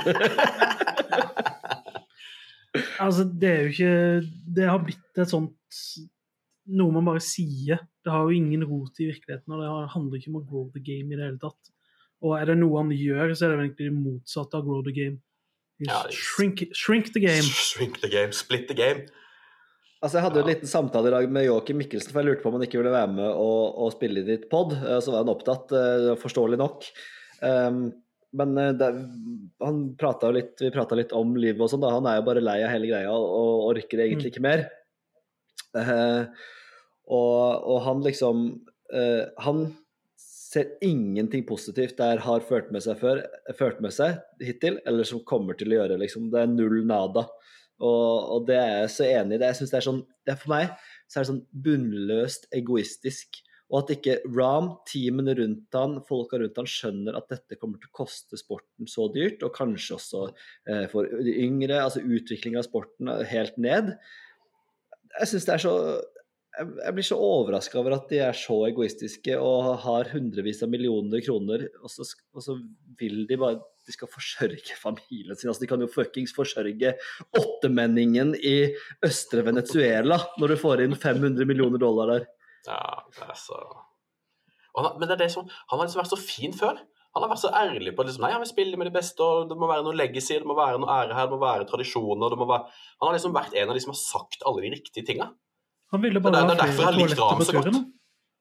Altså, 3.04 3.26
det 3.26 3.50
er 3.50 3.62
jo 3.64 3.72
ikke 3.74 3.94
Det 4.58 4.68
har 4.70 4.82
blitt 4.84 5.22
et 5.22 5.32
sånt 5.32 5.80
Noe 6.66 6.94
man 6.96 7.06
bare 7.06 7.22
sier. 7.22 7.84
Det 8.02 8.10
har 8.10 8.24
jo 8.26 8.34
ingen 8.34 8.64
rot 8.66 8.98
i 8.98 9.12
virkeligheten, 9.12 9.54
og 9.54 9.60
det 9.62 9.92
handler 9.94 10.18
ikke 10.18 10.32
om 10.32 10.40
å 10.40 10.46
grow 10.50 10.64
the 10.74 10.82
game 10.82 11.14
i 11.14 11.18
det 11.20 11.28
hele 11.28 11.38
tatt. 11.42 11.70
Og 12.26 12.34
er 12.40 12.50
det 12.50 12.56
noe 12.58 12.80
han 12.82 12.90
gjør, 12.90 13.36
så 13.38 13.46
er 13.46 13.54
det 13.54 13.68
egentlig 13.68 13.92
det 13.92 13.98
motsatte 14.00 14.58
av 14.58 14.66
grow 14.66 14.82
the 14.86 14.94
game. 14.96 15.20
Ja, 15.86 16.00
shrink, 16.10 16.64
shrink 16.74 17.12
the 17.14 17.22
game. 17.22 17.46
Shrink 17.70 18.00
the 18.02 18.10
game, 18.10 18.34
split 18.34 18.66
the 18.72 18.78
game. 18.78 19.06
Altså, 20.02 20.18
Jeg 20.18 20.26
hadde 20.26 20.40
jo 20.40 20.46
en 20.46 20.52
liten 20.52 20.70
samtale 20.72 21.12
i 21.12 21.14
dag 21.16 21.30
med 21.38 21.46
Joakim 21.48 21.78
Mikkelsen, 21.82 22.14
for 22.14 22.22
jeg 22.22 22.32
lurte 22.32 22.46
på 22.46 22.50
om 22.50 22.58
han 22.58 22.66
ikke 22.66 22.80
ville 22.82 22.94
være 22.96 23.12
med 23.14 23.28
og, 23.30 23.62
og 23.86 23.94
spille 23.94 24.22
i 24.24 24.28
ditt 24.28 24.50
pod. 24.50 24.74
Eh, 24.78 24.98
Så 25.06 25.14
var 25.14 25.24
han 25.24 25.32
opptatt, 25.34 25.74
eh, 25.76 26.12
forståelig 26.22 26.60
nok. 26.62 26.90
Um, 27.46 27.92
men 28.34 28.58
eh, 28.58 28.74
det, 28.78 28.90
han 29.64 29.82
pratet 30.00 30.36
litt, 30.36 30.54
vi 30.62 30.74
prata 30.74 30.98
litt 30.98 31.14
om 31.16 31.36
livet 31.40 31.62
og 31.62 31.72
sånn. 31.72 31.86
Han 31.88 32.08
er 32.10 32.20
jo 32.20 32.28
bare 32.28 32.44
lei 32.44 32.60
av 32.66 32.74
hele 32.74 32.90
greia 32.90 33.14
og 33.14 33.70
orker 33.70 34.04
egentlig 34.06 34.34
ikke 34.34 34.46
mer. 34.46 34.68
Uh, 35.76 36.32
og, 37.12 37.66
og 37.68 37.82
han 37.84 38.00
liksom 38.06 38.44
uh, 38.96 39.24
Han 39.44 39.66
ser 40.56 40.70
ingenting 40.86 41.44
positivt 41.44 41.98
der 42.00 42.22
har 42.24 42.46
ført 42.48 42.70
med 42.72 42.86
seg 42.86 43.02
før, 43.02 43.20
ført 43.60 43.82
med 43.84 43.92
seg 43.92 44.22
hittil, 44.40 44.78
eller 44.88 45.08
som 45.08 45.24
kommer 45.28 45.58
til 45.60 45.74
å 45.74 45.82
gjøre. 45.82 46.00
liksom, 46.00 46.30
Det 46.32 46.46
er 46.46 46.54
null 46.54 46.86
nada. 46.88 47.26
Og, 47.84 48.12
og 48.32 48.46
det 48.48 48.56
er 48.56 48.70
jeg 48.86 48.92
så 48.94 49.08
enig 49.10 49.36
i. 49.36 49.40
det, 49.42 49.50
jeg 49.52 49.60
synes 49.60 49.74
det 49.74 49.80
er 49.82 49.88
sånn, 49.90 50.04
det 50.24 50.32
er 50.32 50.40
For 50.40 50.54
meg 50.54 50.70
så 51.10 51.18
er 51.18 51.26
det 51.26 51.32
sånn 51.34 51.44
bunnløst 51.66 52.48
egoistisk. 52.56 53.42
Og 53.74 53.80
at 53.82 53.96
ikke 53.96 54.20
Ram, 54.36 54.72
teamene 54.86 55.34
rundt 55.40 55.78
han, 55.78 55.98
folka 56.06 56.38
rundt 56.42 56.60
han 56.62 56.70
skjønner 56.70 57.18
at 57.18 57.32
dette 57.34 57.58
kommer 57.58 57.82
til 57.82 57.90
å 57.90 57.98
koste 58.04 58.38
sporten 58.38 58.90
så 58.90 59.08
dyrt, 59.14 59.42
og 59.46 59.56
kanskje 59.56 59.98
også 59.98 60.26
eh, 60.70 60.86
for 60.92 61.10
de 61.26 61.38
yngre, 61.46 61.80
altså 61.82 62.04
utviklinga 62.04 62.62
av 62.62 62.68
sporten 62.68 63.10
helt 63.32 63.58
ned. 63.58 63.96
Jeg 65.16 65.32
synes 65.32 65.48
det 65.48 65.56
er 65.56 65.66
så 65.66 65.78
jeg 66.56 66.96
blir 66.96 67.04
så 67.04 67.18
overraska 67.20 67.78
over 67.82 67.98
at 67.98 68.06
de 68.12 68.20
er 68.24 68.38
så 68.38 68.56
egoistiske 68.70 69.36
og 69.42 69.74
har 69.84 70.12
hundrevis 70.14 70.62
av 70.64 70.72
millioner 70.72 71.24
kroner, 71.26 71.66
og 71.82 71.92
så, 71.92 72.06
og 72.32 72.46
så 72.46 72.56
vil 73.00 73.26
de 73.28 73.40
bare 73.42 73.60
de 73.86 73.94
skal 73.94 74.10
forsørge 74.10 74.78
familien 74.86 75.38
sin. 75.38 75.52
Altså, 75.52 75.66
de 75.66 75.70
kan 75.70 75.84
jo 75.84 75.92
fuckings 75.92 76.34
forsørge 76.36 76.96
åttemenningen 77.38 78.34
i 78.40 78.56
østre 79.06 79.46
Venezuela 79.46 80.20
når 80.40 80.56
du 80.56 80.62
får 80.64 80.86
inn 80.86 80.98
500 80.98 81.50
millioner 81.50 81.82
dollar 81.82 82.14
der. 82.16 82.26
Ja, 82.68 82.82
det 83.14 83.30
er 83.30 83.38
så 83.40 83.60
han, 84.76 84.92
Men 85.00 85.08
det 85.08 85.16
er 85.16 85.24
det 85.24 85.32
som 85.32 85.46
Han 85.48 85.80
har 85.80 85.86
liksom 85.86 86.02
vært 86.02 86.14
så 86.14 86.20
fin 86.20 86.56
før. 86.56 86.80
Han 87.16 87.24
har 87.24 87.32
vært 87.32 87.44
så 87.46 87.52
ærlig 87.56 87.94
på 87.96 88.04
liksom, 88.04 88.26
nei, 88.26 88.34
han 88.34 88.42
vil 88.44 88.50
spille 88.50 88.76
med 88.80 88.90
de 88.90 88.96
beste, 88.98 89.24
og 89.24 89.48
det 89.48 89.56
må 89.56 89.70
være 89.72 89.86
noe 89.86 89.96
legacy, 89.96 90.36
det 90.36 90.50
må 90.50 90.58
være 90.58 90.82
noe 90.84 90.92
ære 90.92 91.16
her, 91.16 91.30
det 91.30 91.38
må 91.38 91.40
være 91.46 91.68
tradisjoner 91.70 92.34
det 92.34 92.40
må 92.42 92.48
være... 92.50 92.66
Han 93.00 93.08
har 93.08 93.16
liksom 93.16 93.36
vært 93.38 93.56
en 93.56 93.72
av 93.72 93.78
de 93.78 93.84
som 93.86 93.94
har 93.94 94.00
sagt 94.02 94.44
alle 94.44 94.66
de 94.66 94.72
riktige 94.74 95.08
tinga. 95.08 95.30
Han 95.96 96.04
ville 96.04 96.20
bare 96.20 96.42
Det 96.42 96.42
det 96.42 96.56
er 96.58 96.60
ha 96.60 96.66
derfor 96.66 96.90
flere 96.90 97.00
likte 97.00 97.20
toaletter 97.22 97.40
på 97.40 97.48
så 97.48 97.56
godt. 97.56 97.70
turen. 97.70 97.86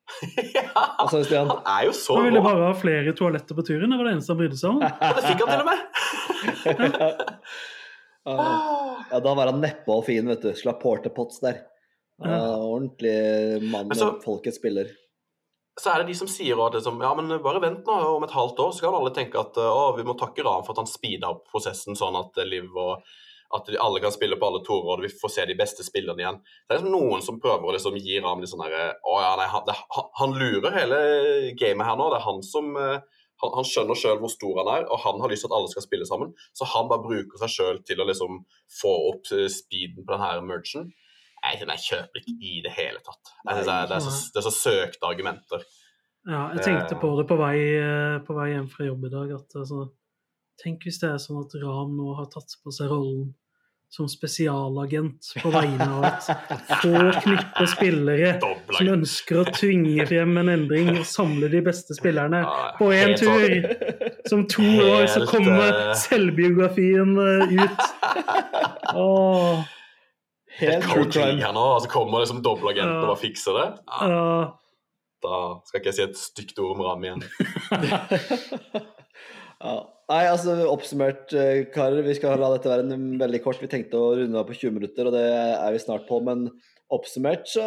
ja, 0.56 0.64
Altså, 1.04 1.20
Stian, 1.24 1.52
han 1.52 1.70
er 1.70 1.86
jo 1.86 1.92
så 1.96 2.16
Han 2.18 2.26
ville 2.26 2.42
bare 2.44 2.66
ha 2.66 2.72
flere 2.76 3.14
toaletter 3.16 3.56
på 3.56 3.64
turen. 3.68 3.94
Det 3.94 4.00
var 4.00 4.08
det 4.08 4.16
eneste 4.16 4.34
han 4.34 4.40
brydde 4.42 4.58
seg 4.58 4.68
om. 4.72 4.82
Og 5.06 5.20
det 5.20 5.24
fikk 5.28 5.44
han 5.44 5.52
til 5.52 5.62
og 5.62 5.68
med. 5.70 5.78
ja, 9.14 9.22
da 9.28 9.36
var 9.38 9.52
han 9.52 9.62
neppe 9.62 9.94
og 9.94 10.02
fin, 10.08 10.26
vet 10.34 10.42
du. 10.42 10.50
Slapp 10.58 10.82
porter 10.82 11.14
pots 11.14 11.38
der. 11.44 11.62
Ja, 12.22 12.56
ordentlig 12.62 13.62
mann 13.70 13.88
Men 13.88 13.98
så- 13.98 14.12
og 14.12 14.22
folkets 14.22 14.56
spiller. 14.56 14.90
så 15.80 15.90
er 15.90 15.98
det 15.98 16.06
de 16.12 16.14
som 16.14 16.28
sier 16.28 16.54
at 16.66 16.74
liksom, 16.74 17.00
ja, 17.02 17.14
men 17.14 17.42
bare 17.42 17.60
vent 17.60 17.84
nå, 17.84 18.16
om 18.16 18.22
et 18.22 18.30
halvt 18.30 18.58
år 18.58 18.72
så 18.72 18.80
kan 18.80 18.94
alle 18.94 19.10
tenke 19.10 19.40
at 19.40 19.56
å, 19.58 19.96
vi 19.96 20.04
må 20.04 20.16
takke 20.16 20.44
Ram 20.44 20.62
for 20.62 20.70
at 20.70 20.84
han 20.84 20.86
speeda 20.86 21.32
opp 21.32 21.48
prosessen 21.50 21.96
sånn 21.96 22.14
at 22.14 22.38
eh, 22.38 22.46
Liv 22.46 22.70
og 22.76 23.02
at 23.54 23.68
alle 23.78 24.00
kan 24.00 24.12
spille 24.12 24.36
på 24.36 24.46
alle 24.46 24.62
torer 24.66 24.98
og 24.98 25.02
vi 25.02 25.08
får 25.08 25.30
se 25.30 25.46
de 25.46 25.54
beste 25.54 25.84
spillerne 25.86 26.22
igjen. 26.22 26.38
Det 26.66 26.74
er 26.74 26.78
liksom 26.80 26.94
noen 26.94 27.22
som 27.22 27.40
prøver 27.42 27.68
å 27.68 27.74
liksom 27.74 27.98
gi 27.98 28.20
Ram 28.22 28.40
litt 28.40 28.50
sånn 28.50 28.62
herre 28.64 28.94
Å 29.02 29.18
ja, 29.22 29.34
nei, 29.38 29.46
han, 29.50 29.66
det, 29.66 29.76
han, 30.20 30.38
lurer 30.38 30.78
hele 30.78 30.98
gamet 31.58 31.86
her 31.86 31.98
nå. 31.98 32.08
Det 32.10 32.18
er 32.20 32.26
han 32.28 32.42
som 32.46 32.72
eh, 32.78 32.98
han, 33.42 33.54
han 33.58 33.68
skjønner 33.68 33.98
sjøl 33.98 34.20
hvor 34.22 34.32
stor 34.32 34.60
han 34.62 34.72
er, 34.76 34.86
og 34.88 35.02
han 35.04 35.22
har 35.22 35.32
lyst 35.32 35.46
til 35.46 35.52
at 35.52 35.56
alle 35.58 35.70
skal 35.72 35.86
spille 35.86 36.06
sammen. 36.08 36.34
Så 36.56 36.68
han 36.70 36.90
bare 36.90 37.04
bruker 37.04 37.42
seg 37.42 37.54
sjøl 37.54 37.80
til 37.86 38.02
å 38.02 38.08
liksom 38.08 38.42
få 38.80 38.94
opp 39.10 39.32
eh, 39.34 39.48
speeden 39.52 40.06
på 40.06 40.14
denne 40.14 40.46
merchen. 40.48 40.92
Jeg, 41.44 41.60
jeg 41.68 41.84
kjøper 41.84 42.20
ikke 42.20 42.36
i 42.40 42.60
det 42.64 42.72
hele 42.72 43.00
tatt. 43.04 43.32
Jeg 43.44 43.58
synes 43.58 43.72
er, 43.74 43.88
det, 43.90 43.96
er 43.98 44.04
så, 44.06 44.12
det 44.32 44.40
er 44.40 44.46
så 44.46 44.54
søkte 44.56 45.10
argumenter. 45.10 45.66
Ja, 46.24 46.46
jeg 46.54 46.64
tenkte 46.64 46.96
på 47.00 47.10
det 47.18 47.26
på 47.28 47.36
vei, 47.36 47.56
eh, 47.76 48.18
på 48.24 48.36
vei 48.38 48.50
hjem 48.54 48.68
fra 48.72 48.88
jobb 48.88 49.04
i 49.04 49.12
dag. 49.12 49.32
At, 49.36 49.56
altså, 49.60 49.86
tenk 50.60 50.86
hvis 50.86 51.02
det 51.02 51.10
er 51.12 51.20
sånn 51.20 51.42
at 51.42 51.56
Ram 51.60 51.96
nå 51.98 52.14
har 52.16 52.30
tatt 52.32 52.56
på 52.64 52.72
seg 52.72 52.92
rollen 52.92 53.34
som 53.94 54.08
spesialagent 54.10 55.28
på 55.38 55.50
vegne 55.54 55.86
av 55.86 56.04
et 56.08 56.30
få 56.82 57.02
knippe 57.22 57.66
spillere 57.70 58.32
som 58.40 58.88
ønsker 58.96 59.38
å 59.38 59.44
tvinge 59.54 60.06
frem 60.08 60.32
en 60.40 60.50
endring 60.50 60.90
og 60.96 61.04
samle 61.06 61.50
de 61.52 61.60
beste 61.62 61.94
spillerne 61.94 62.40
på 62.80 62.88
én 62.96 63.14
tur. 63.20 63.68
Som 64.26 64.46
to 64.50 64.64
år 64.88 65.06
så 65.12 65.22
kommer 65.28 65.68
eh, 65.68 65.92
selvbiografien 66.00 67.14
eh, 67.22 67.54
ut. 67.60 67.86
Åh, 69.04 69.62
Helt 70.58 70.84
true 70.86 71.06
crime. 71.10 71.40
her 71.42 71.52
nå, 71.56 71.64
altså 71.76 71.88
kommer 71.90 72.22
liksom 72.22 72.42
dobbeltagenten 72.44 72.94
og 72.96 73.02
Ja. 73.02 73.08
bare 73.10 73.22
fikser 73.22 73.56
det. 73.58 73.66
Ja, 73.88 74.52
da 75.24 75.38
skal 75.66 75.80
ikke 75.80 75.90
jeg 75.90 75.94
si 75.98 76.02
et 76.04 76.16
stygt 76.20 76.58
ord 76.62 76.76
om 76.76 76.84
Ram 76.86 77.04
igjen. 77.04 77.24
Ja. 79.64 79.74
Nei, 80.10 80.24
altså 80.28 80.52
oppsummert, 80.68 81.32
eh, 81.32 81.62
karer. 81.72 82.02
Vi 82.04 82.12
skal 82.18 82.36
la 82.36 82.50
dette 82.52 82.68
være 82.68 82.84
en 82.84 83.14
veldig 83.20 83.38
kort. 83.40 83.60
Vi 83.62 83.70
tenkte 83.72 83.96
å 83.96 84.10
runde 84.18 84.36
av 84.36 84.44
på 84.50 84.52
20 84.58 84.74
minutter, 84.76 85.06
og 85.08 85.14
det 85.14 85.22
er 85.32 85.72
vi 85.72 85.78
snart 85.80 86.04
på. 86.10 86.18
Men 86.26 86.50
oppsummert 86.92 87.46
så 87.48 87.64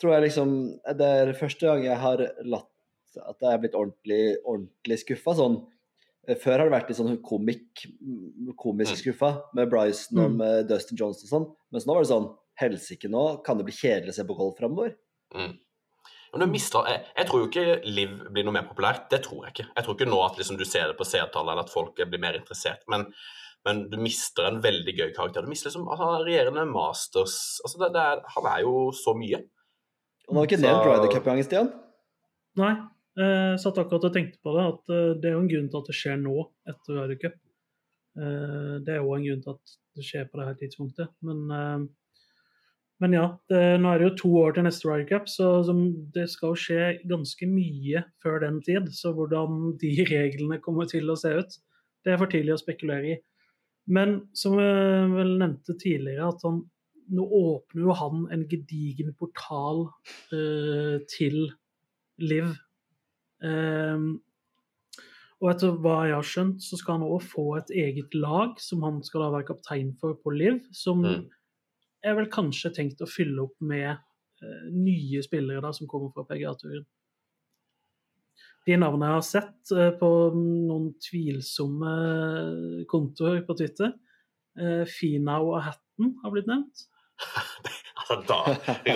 tror 0.00 0.12
jeg 0.14 0.28
liksom 0.28 0.52
Det 0.96 1.08
er 1.08 1.32
første 1.34 1.66
gang 1.66 1.82
jeg 1.84 1.98
har 1.98 2.22
latt 2.46 2.68
at 3.26 3.42
jeg 3.42 3.50
er 3.50 3.58
blitt 3.64 3.74
ordentlig, 3.74 4.20
ordentlig 4.46 5.00
skuffa. 5.02 5.34
Sånn. 5.34 5.56
Eh, 6.28 6.36
Før 6.36 6.58
har 6.58 6.68
det 6.68 6.74
vært 6.74 6.88
litt 6.90 6.98
sånn 6.98 7.16
komik, 7.24 7.86
komisk 8.60 8.92
Mm. 8.92 9.00
skuffa 9.02 9.30
med 9.54 9.70
Bryson 9.70 10.18
og 10.18 10.30
Mm. 10.30 10.36
med 10.36 10.68
Dustin 10.68 10.96
Johnson 10.98 11.26
og 11.26 11.32
sånn. 11.32 11.56
Mens 11.72 11.86
nå 11.86 11.94
var 11.94 12.02
det 12.02 12.10
sånn 12.12 12.36
Helsike, 12.60 13.08
nå 13.08 13.42
kan 13.42 13.56
det 13.56 13.64
bli 13.64 13.72
kjedelig 13.72 14.10
å 14.10 14.14
se 14.14 14.24
på 14.24 14.36
golf 14.36 14.56
framover. 14.58 14.94
Mm. 15.34 15.58
Mister, 16.50 16.84
jeg, 16.86 17.04
jeg 17.16 17.26
tror 17.26 17.40
jo 17.40 17.48
ikke 17.48 17.84
Liv 17.86 18.10
blir 18.30 18.44
noe 18.44 18.52
mer 18.52 18.62
populært. 18.68 19.08
Det 19.10 19.22
tror 19.24 19.46
jeg 19.46 19.52
ikke. 19.54 19.68
Jeg 19.76 19.84
tror 19.84 19.94
ikke 19.96 20.10
nå 20.10 20.18
at 20.30 20.36
liksom, 20.38 20.56
du 20.58 20.64
ser 20.64 20.86
det 20.86 20.96
på 20.96 21.04
seertallet 21.08 21.50
eller 21.50 21.64
at 21.64 21.70
folk 21.72 21.96
blir 21.96 22.20
mer 22.20 22.34
interessert. 22.38 22.84
Men, 22.88 23.12
men 23.66 23.88
du 23.90 23.96
mister 23.96 24.46
en 24.46 24.60
veldig 24.62 24.94
gøy 24.96 25.14
karakter. 25.16 25.42
Du 25.42 25.48
mister 25.48 25.70
liksom, 25.70 25.88
altså, 25.88 26.20
er 26.20 26.24
regjerende 26.28 26.68
masters 26.70 27.60
altså, 27.64 27.78
det, 27.82 27.92
det 27.94 28.00
er, 28.00 28.22
Han 28.36 28.46
er 28.46 28.60
jo 28.62 28.90
så 28.92 29.16
mye. 29.16 29.42
Og 30.28 30.34
nå 30.34 30.38
har 30.38 30.46
vi 30.46 30.54
ikke 30.54 30.62
nevnt 30.62 30.86
Ryder 30.86 31.12
Cup 31.16 31.24
engang, 31.26 31.44
Stian. 31.48 31.72
Nei, 32.60 32.74
jeg 33.22 33.60
satt 33.62 33.78
akkurat 33.80 34.08
og 34.08 34.14
tenkte 34.14 34.40
på 34.44 34.56
det, 34.56 34.66
at 34.72 34.92
eh, 34.94 35.14
det 35.20 35.30
er 35.30 35.36
jo 35.36 35.44
en 35.44 35.52
grunn 35.52 35.70
til 35.70 35.80
at 35.80 35.88
det 35.90 35.96
skjer 35.98 36.20
nå, 36.20 36.34
etter 36.72 36.98
Ryder. 36.98 37.38
Eh, 38.18 38.74
Det 38.84 38.94
er 38.94 39.00
jo 39.00 39.14
en 39.16 39.24
grunn 39.28 39.42
til 39.44 39.56
at 39.56 39.74
det 39.96 40.06
skjer 40.06 40.28
på 40.28 40.40
det 40.40 40.46
her 40.48 40.60
tidspunktet. 40.60 41.10
Men, 41.26 41.42
eh, 41.56 41.88
men 43.00 43.16
ja, 43.16 43.24
det, 43.48 43.62
nå 43.80 43.90
er 43.90 44.00
det 44.00 44.08
jo 44.10 44.18
to 44.22 44.30
år 44.42 44.56
til 44.56 44.66
neste 44.68 44.88
Ryder 44.88 45.24
så 45.30 45.50
som, 45.66 45.82
det 46.14 46.28
skal 46.32 46.52
jo 46.52 46.62
skje 46.64 46.90
ganske 47.08 47.48
mye 47.48 48.04
før 48.22 48.42
den 48.44 48.60
tid. 48.66 48.90
Så 48.96 49.14
hvordan 49.16 49.76
de 49.80 49.94
reglene 50.12 50.60
kommer 50.62 50.90
til 50.90 51.10
å 51.10 51.18
se 51.18 51.34
ut, 51.40 51.60
det 52.04 52.14
er 52.14 52.20
for 52.20 52.32
tidlig 52.32 52.56
å 52.56 52.62
spekulere 52.62 53.14
i. 53.14 53.18
Men 53.90 54.20
som 54.36 54.58
jeg 54.60 55.08
vel 55.14 55.32
nevnte 55.40 55.74
tidligere, 55.80 56.28
at 56.30 56.44
han, 56.46 56.60
nå 57.10 57.24
åpner 57.26 57.88
jo 57.88 57.96
han 57.98 58.26
en 58.30 58.44
gedigen 58.50 59.14
portal 59.18 59.88
eh, 60.36 61.00
til 61.10 61.48
Liv. 62.20 62.52
Ehm, 63.46 64.20
og 65.40 65.50
etter 65.54 65.72
hva 65.80 65.96
jeg 66.04 66.16
har 66.18 66.26
skjønt, 66.28 66.60
så 66.60 66.76
skal 66.76 66.98
han 66.98 67.06
òg 67.08 67.22
få 67.24 67.44
et 67.56 67.70
eget 67.72 68.12
lag 68.14 68.58
som 68.60 68.82
han 68.84 68.98
skal 69.06 69.22
da 69.24 69.30
være 69.38 69.48
kaptein 69.48 69.94
for 70.00 70.14
på 70.20 70.34
Liv, 70.36 70.58
som 70.76 71.00
Mm. 71.02 71.28
er 72.04 72.14
vel 72.14 72.26
kanskje 72.28 72.74
tenkt 72.76 73.00
å 73.00 73.08
fylle 73.08 73.42
opp 73.46 73.56
med 73.60 73.90
eh, 74.42 74.66
nye 74.72 75.22
spillere 75.24 75.60
da, 75.64 75.72
som 75.72 75.86
kommer 75.88 76.12
fra 76.12 76.24
PGA-turen. 76.28 76.84
De 78.66 78.76
navnene 78.76 79.08
jeg 79.08 79.16
har 79.16 79.24
sett 79.24 79.72
eh, 79.72 79.90
på 79.96 80.10
noen 80.36 80.90
tvilsomme 81.00 82.84
kontoer 82.88 83.40
på 83.46 83.56
Twitter, 83.56 83.94
uh, 84.60 84.84
Finau 84.84 85.54
og 85.54 85.62
Hatten 85.64 86.14
har 86.22 86.34
blitt 86.34 86.50
nevnt. 86.50 86.86
Altså, 88.00 88.16
Da 88.26 88.38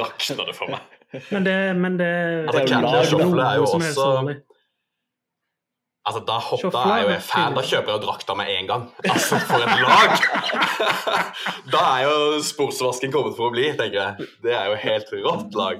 rakner 0.00 0.46
det 0.48 0.54
for 0.56 0.72
meg. 0.72 0.93
Men 1.30 1.46
det, 1.46 1.76
men 1.76 1.98
det, 1.98 2.48
Altså, 2.48 2.58
Det 2.58 2.60
er 2.60 2.62
jo 2.62 2.68
Candy 2.74 2.94
og 2.98 3.06
Shuffle 3.06 3.42
er 3.42 3.56
jo 3.56 3.62
også 3.62 4.04
er 4.04 4.34
Altså, 6.04 6.20
Da, 6.28 6.32
hop, 6.32 6.60
jeg 6.60 6.68
er 6.98 7.02
jo 7.02 7.08
er 7.08 7.12
jeg 7.12 7.22
fan. 7.22 7.54
Da 7.56 7.60
kjøper 7.64 7.92
jeg 7.92 7.96
jo 7.96 8.02
drakta 8.06 8.34
med 8.36 8.44
en 8.52 8.66
gang. 8.68 8.82
Altså, 9.08 9.38
for 9.48 9.56
et 9.64 9.80
lag! 9.88 10.10
da 11.74 11.80
er 11.96 12.02
jo 12.04 12.14
sportsvasken 12.44 13.12
kommet 13.14 13.32
for 13.38 13.44
å 13.48 13.52
bli, 13.54 13.66
tenker 13.78 13.98
jeg. 14.00 14.12
Det 14.44 14.52
er 14.52 14.64
jo 14.68 14.74
helt 14.82 15.08
rått 15.24 15.52
lag. 15.56 15.76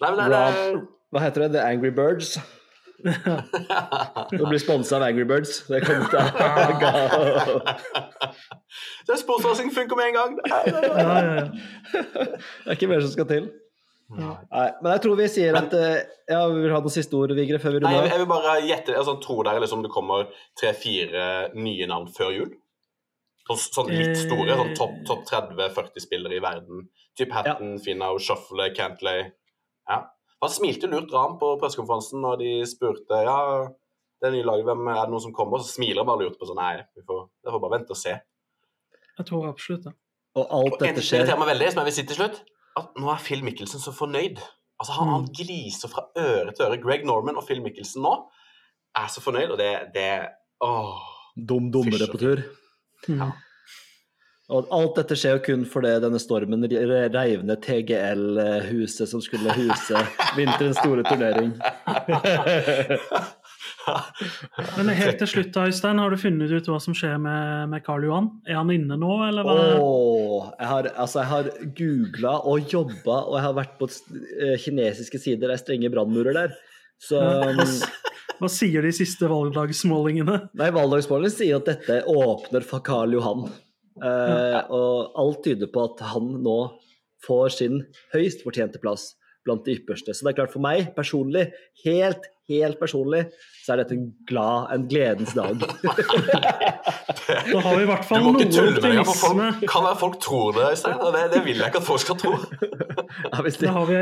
Nei, 0.00 0.08
men 0.08 0.16
det, 0.22 0.28
Rob, 0.32 0.80
hva 1.12 1.18
heter 1.26 1.40
det? 1.44 1.50
The 1.58 1.64
Angry 1.66 1.92
Birds? 1.92 2.28
Du 4.32 4.46
blir 4.48 4.58
sponsa 4.62 4.96
av 4.96 5.02
Angry 5.10 5.26
Birds. 5.28 5.52
Det 5.68 5.84
kommer 5.84 6.08
til 6.08 6.16
det 9.06 9.12
er 9.14 9.20
sportsvasking 9.20 9.70
funker 9.74 9.96
med 10.00 10.06
en 10.10 10.16
gang. 10.16 10.32
Ja, 10.48 10.58
ja, 10.64 10.80
ja. 10.80 10.90
Det 11.92 12.66
er 12.66 12.72
ikke 12.78 12.88
mer 12.90 13.00
som 13.04 13.12
skal 13.12 13.28
til. 13.28 13.44
Ja. 14.06 14.28
Nei, 14.52 14.66
men 14.84 14.92
jeg 14.94 15.02
tror 15.02 15.16
vi 15.18 15.24
sier 15.26 15.56
at 15.58 15.72
eh, 15.74 15.96
Ja, 16.30 16.44
vi 16.46 16.60
vil 16.62 16.70
ha 16.70 16.78
noen 16.78 16.92
siste 16.94 17.16
ord, 17.18 17.32
Vigre, 17.34 17.58
før 17.58 17.72
vi 17.74 17.80
runder 17.82 18.04
av. 18.04 18.06
jeg 18.06 18.20
vil 18.22 18.28
bare 18.30 18.52
gjette 18.62 18.94
altså, 18.94 19.16
Tror 19.24 19.40
dere 19.48 19.62
liksom 19.64 19.82
det 19.82 19.90
kommer 19.90 20.28
tre-fire 20.60 21.24
nye 21.58 21.88
navn 21.90 22.06
før 22.14 22.30
jul? 22.36 22.52
Sånn, 23.48 23.58
sånn 23.64 23.90
litt 23.90 24.14
store? 24.20 24.54
sånn 24.60 24.70
Topp 24.78 24.94
top 25.08 25.26
30-40 25.26 26.02
spillere 26.04 26.38
i 26.38 26.42
verden. 26.42 26.86
Typ 27.18 27.34
Hatton, 27.34 27.76
Finau, 27.82 28.16
Shuffle, 28.22 28.68
Cantley. 28.78 29.26
Ja. 29.90 30.00
Han 30.42 30.54
smilte 30.54 30.90
lurt 30.90 31.10
ran 31.14 31.36
på 31.40 31.52
pressekonferansen 31.60 32.22
når 32.22 32.40
de 32.42 32.54
spurte 32.68 33.20
ja, 33.26 33.36
Det 34.22 34.32
nye 34.34 34.46
laget, 34.46 34.66
hvem 34.68 34.86
er 34.92 34.98
det 35.02 35.12
noen 35.14 35.22
som 35.26 35.34
kommer? 35.34 35.62
Så 35.62 35.78
smiler 35.80 36.02
han 36.02 36.10
bare 36.10 36.26
lurt 36.26 36.38
på 36.38 36.46
sånn 36.48 36.58
Nei, 36.62 36.74
vi 36.94 37.02
får, 37.06 37.22
det 37.42 37.54
får 37.54 37.62
bare 37.66 37.78
vente 37.78 37.94
og 37.94 38.00
se. 38.06 38.14
Jeg 39.16 39.28
tror 39.30 39.46
absolutt 39.50 39.86
det. 39.88 39.94
Og 40.36 40.44
alt 40.58 40.74
Og 40.74 40.82
dette 40.82 41.00
skjer. 41.02 41.22
Det 41.22 41.24
irriterer 41.24 41.40
meg 41.40 41.50
veldig, 41.54 41.72
som 41.72 41.80
jeg 41.82 41.88
vil 41.90 41.96
si 41.96 42.06
til 42.10 42.18
slutt, 42.18 42.42
at 42.76 42.98
nå 43.00 43.08
er 43.12 43.22
Phil 43.24 43.42
Mickelson 43.46 43.80
så 43.82 43.92
fornøyd. 43.96 44.40
Altså, 44.76 44.92
han, 44.98 45.08
han 45.14 45.26
gliser 45.32 45.88
fra 45.88 46.06
øre 46.20 46.52
til 46.52 46.66
øre. 46.66 46.76
Greg 46.82 47.06
Norman 47.08 47.38
og 47.40 47.46
Phil 47.48 47.62
Mickelson 47.64 48.04
nå 48.04 48.14
er 48.96 49.08
så 49.12 49.22
fornøyd, 49.24 49.54
og 49.54 49.58
det, 49.60 49.70
det 49.94 50.08
Åh. 50.64 50.92
dum 51.36 51.70
dummere 51.72 52.08
på 52.12 52.20
tur. 52.20 52.42
Mm. 53.08 53.26
Og 54.46 54.68
alt 54.70 54.94
dette 55.00 55.16
skjer 55.18 55.34
jo 55.36 55.42
kun 55.42 55.64
fordi 55.66 55.90
denne 56.04 56.20
stormen 56.22 56.62
re- 56.70 57.08
reiv 57.10 57.42
ned 57.42 57.58
TGL-huset 57.64 59.10
som 59.10 59.18
skulle 59.24 59.50
huse 59.56 60.02
vinterens 60.36 60.78
store 60.78 61.02
turnering. 61.08 61.50
Men 64.76 64.90
helt 64.98 65.18
til 65.20 65.30
slutt, 65.30 65.56
Øystein, 65.60 66.00
har 66.02 66.12
du 66.12 66.18
funnet 66.20 66.52
ut 66.52 66.70
hva 66.70 66.78
som 66.82 66.96
skjer 66.96 67.16
med, 67.22 67.68
med 67.72 67.84
Karl 67.86 68.06
Johan? 68.08 68.30
Er 68.48 68.58
han 68.60 68.72
inne 68.74 68.98
nå, 69.00 69.12
eller 69.28 69.46
hva? 69.46 69.56
Åh, 69.82 70.48
jeg 70.58 70.70
har, 70.72 70.88
altså 70.94 71.22
jeg 71.22 71.30
har 71.32 71.50
googla 71.80 72.34
og 72.52 72.72
jobba, 72.74 73.20
og 73.22 73.36
jeg 73.38 73.44
har 73.46 73.58
vært 73.60 73.76
på 73.80 73.90
eh, 73.90 74.56
kinesiske 74.62 75.20
sider. 75.22 75.46
Det 75.46 75.58
er 75.58 75.62
strenge 75.62 75.92
brannmurer 75.94 76.36
der. 76.36 76.56
Så 77.02 77.20
Hva, 77.20 77.66
hva 78.40 78.50
sier 78.52 78.84
de 78.84 78.92
siste 78.96 79.28
valgdagsmålingene? 79.28 80.40
Nei, 80.56 80.72
Valgdagsmålingene 80.74 81.34
sier 81.34 81.60
at 81.60 81.68
dette 81.68 82.02
åpner 82.08 82.64
for 82.66 82.84
Karl 82.84 83.14
Johan. 83.16 83.46
Eh, 83.96 84.58
og 84.76 85.20
alt 85.20 85.44
tyder 85.46 85.70
på 85.72 85.86
at 85.88 86.02
han 86.12 86.34
nå 86.44 86.58
får 87.26 87.54
sin 87.54 87.80
høyst 88.12 88.42
fortjente 88.44 88.80
plass 88.82 89.14
blant 89.46 89.64
de 89.66 89.76
ypperste. 89.78 90.14
Så 90.14 90.26
det 90.26 90.32
er 90.34 90.40
klart 90.42 90.54
for 90.54 90.64
meg 90.64 90.90
personlig, 90.96 91.46
helt, 91.84 92.26
helt 92.50 92.78
personlig, 92.80 93.24
så 93.64 93.74
er 93.74 93.82
dette 93.82 93.96
en 93.96 94.06
glad, 94.28 94.68
en 94.74 94.86
gledens 94.90 95.34
dag. 95.36 95.62
Da 97.26 97.58
har 97.58 97.74
vi 97.74 97.82
i 97.82 97.88
hvert 97.88 98.04
fall 98.06 98.22
noe 98.22 98.38
det. 98.38 98.46
optimisme. 98.46 99.16
Folk, 99.18 99.64
kan 99.72 99.84
være 99.86 99.98
folk 99.98 100.20
tror 100.22 100.54
det, 100.54 100.68
Øystein. 100.76 101.00
Det, 101.02 101.24
det 101.32 101.40
vil 101.46 101.58
jeg 101.58 101.72
ikke 101.72 101.82
at 101.82 101.88
folk 101.88 102.02
skal 102.04 102.18
tro. 102.20 102.36
Ja, 103.32 103.40
hvis 103.42 103.58
de, 103.58 103.66
Da 103.66 103.72
har 103.74 103.88
vi, 103.88 103.98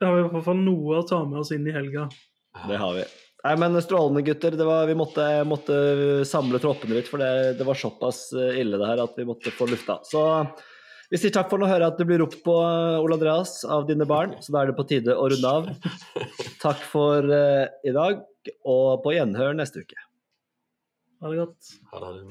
da 0.00 0.08
har 0.08 0.16
vi 0.16 0.22
i 0.22 0.30
hvert 0.30 0.46
fall 0.46 0.60
noe 0.62 1.00
å 1.00 1.04
ta 1.08 1.18
med 1.26 1.42
oss 1.42 1.52
inn 1.56 1.66
i 1.68 1.74
helga. 1.74 2.06
det 2.70 2.78
har 2.80 2.94
vi. 2.96 3.04
Nei, 3.46 3.52
men 3.60 3.76
Strålende, 3.82 4.22
gutter. 4.26 4.56
Det 4.58 4.64
var, 4.66 4.86
vi 4.88 4.96
måtte, 4.98 5.26
måtte 5.46 5.76
samle 6.26 6.58
troppene 6.62 6.96
litt, 6.98 7.10
for 7.10 7.22
det, 7.22 7.58
det 7.60 7.66
var 7.68 7.78
såpass 7.78 8.30
eh, 8.34 8.60
ille 8.62 8.80
det 8.80 8.88
her 8.88 9.02
at 9.04 9.18
vi 9.18 9.26
måtte 9.28 9.52
få 9.54 9.68
lufta. 9.70 10.00
Så 10.06 10.22
vi 11.10 11.20
sier 11.20 11.34
takk 11.34 11.50
for 11.52 11.62
å 11.62 11.68
høre 11.70 11.86
at 11.86 11.98
det 12.00 12.06
blir 12.08 12.20
ropt 12.22 12.40
på 12.46 12.54
eh, 12.62 13.02
Ole 13.02 13.18
Andreas 13.18 13.60
av 13.64 13.86
dine 13.88 14.06
barn, 14.08 14.34
så 14.42 14.54
da 14.54 14.62
er 14.62 14.72
det 14.72 14.78
på 14.78 14.86
tide 14.90 15.14
å 15.14 15.28
runde 15.30 15.52
av. 15.58 15.68
Takk 16.64 16.80
for 16.90 17.26
uh, 17.30 17.66
i 17.86 17.92
dag, 17.94 18.24
og 18.66 19.04
på 19.04 19.14
gjenhør 19.14 19.54
neste 19.58 19.84
uke. 19.86 20.00
Ha 21.22 21.30
det 21.30 21.38
godt. 21.44 21.76
Ha 21.92 22.02
det 22.02 22.24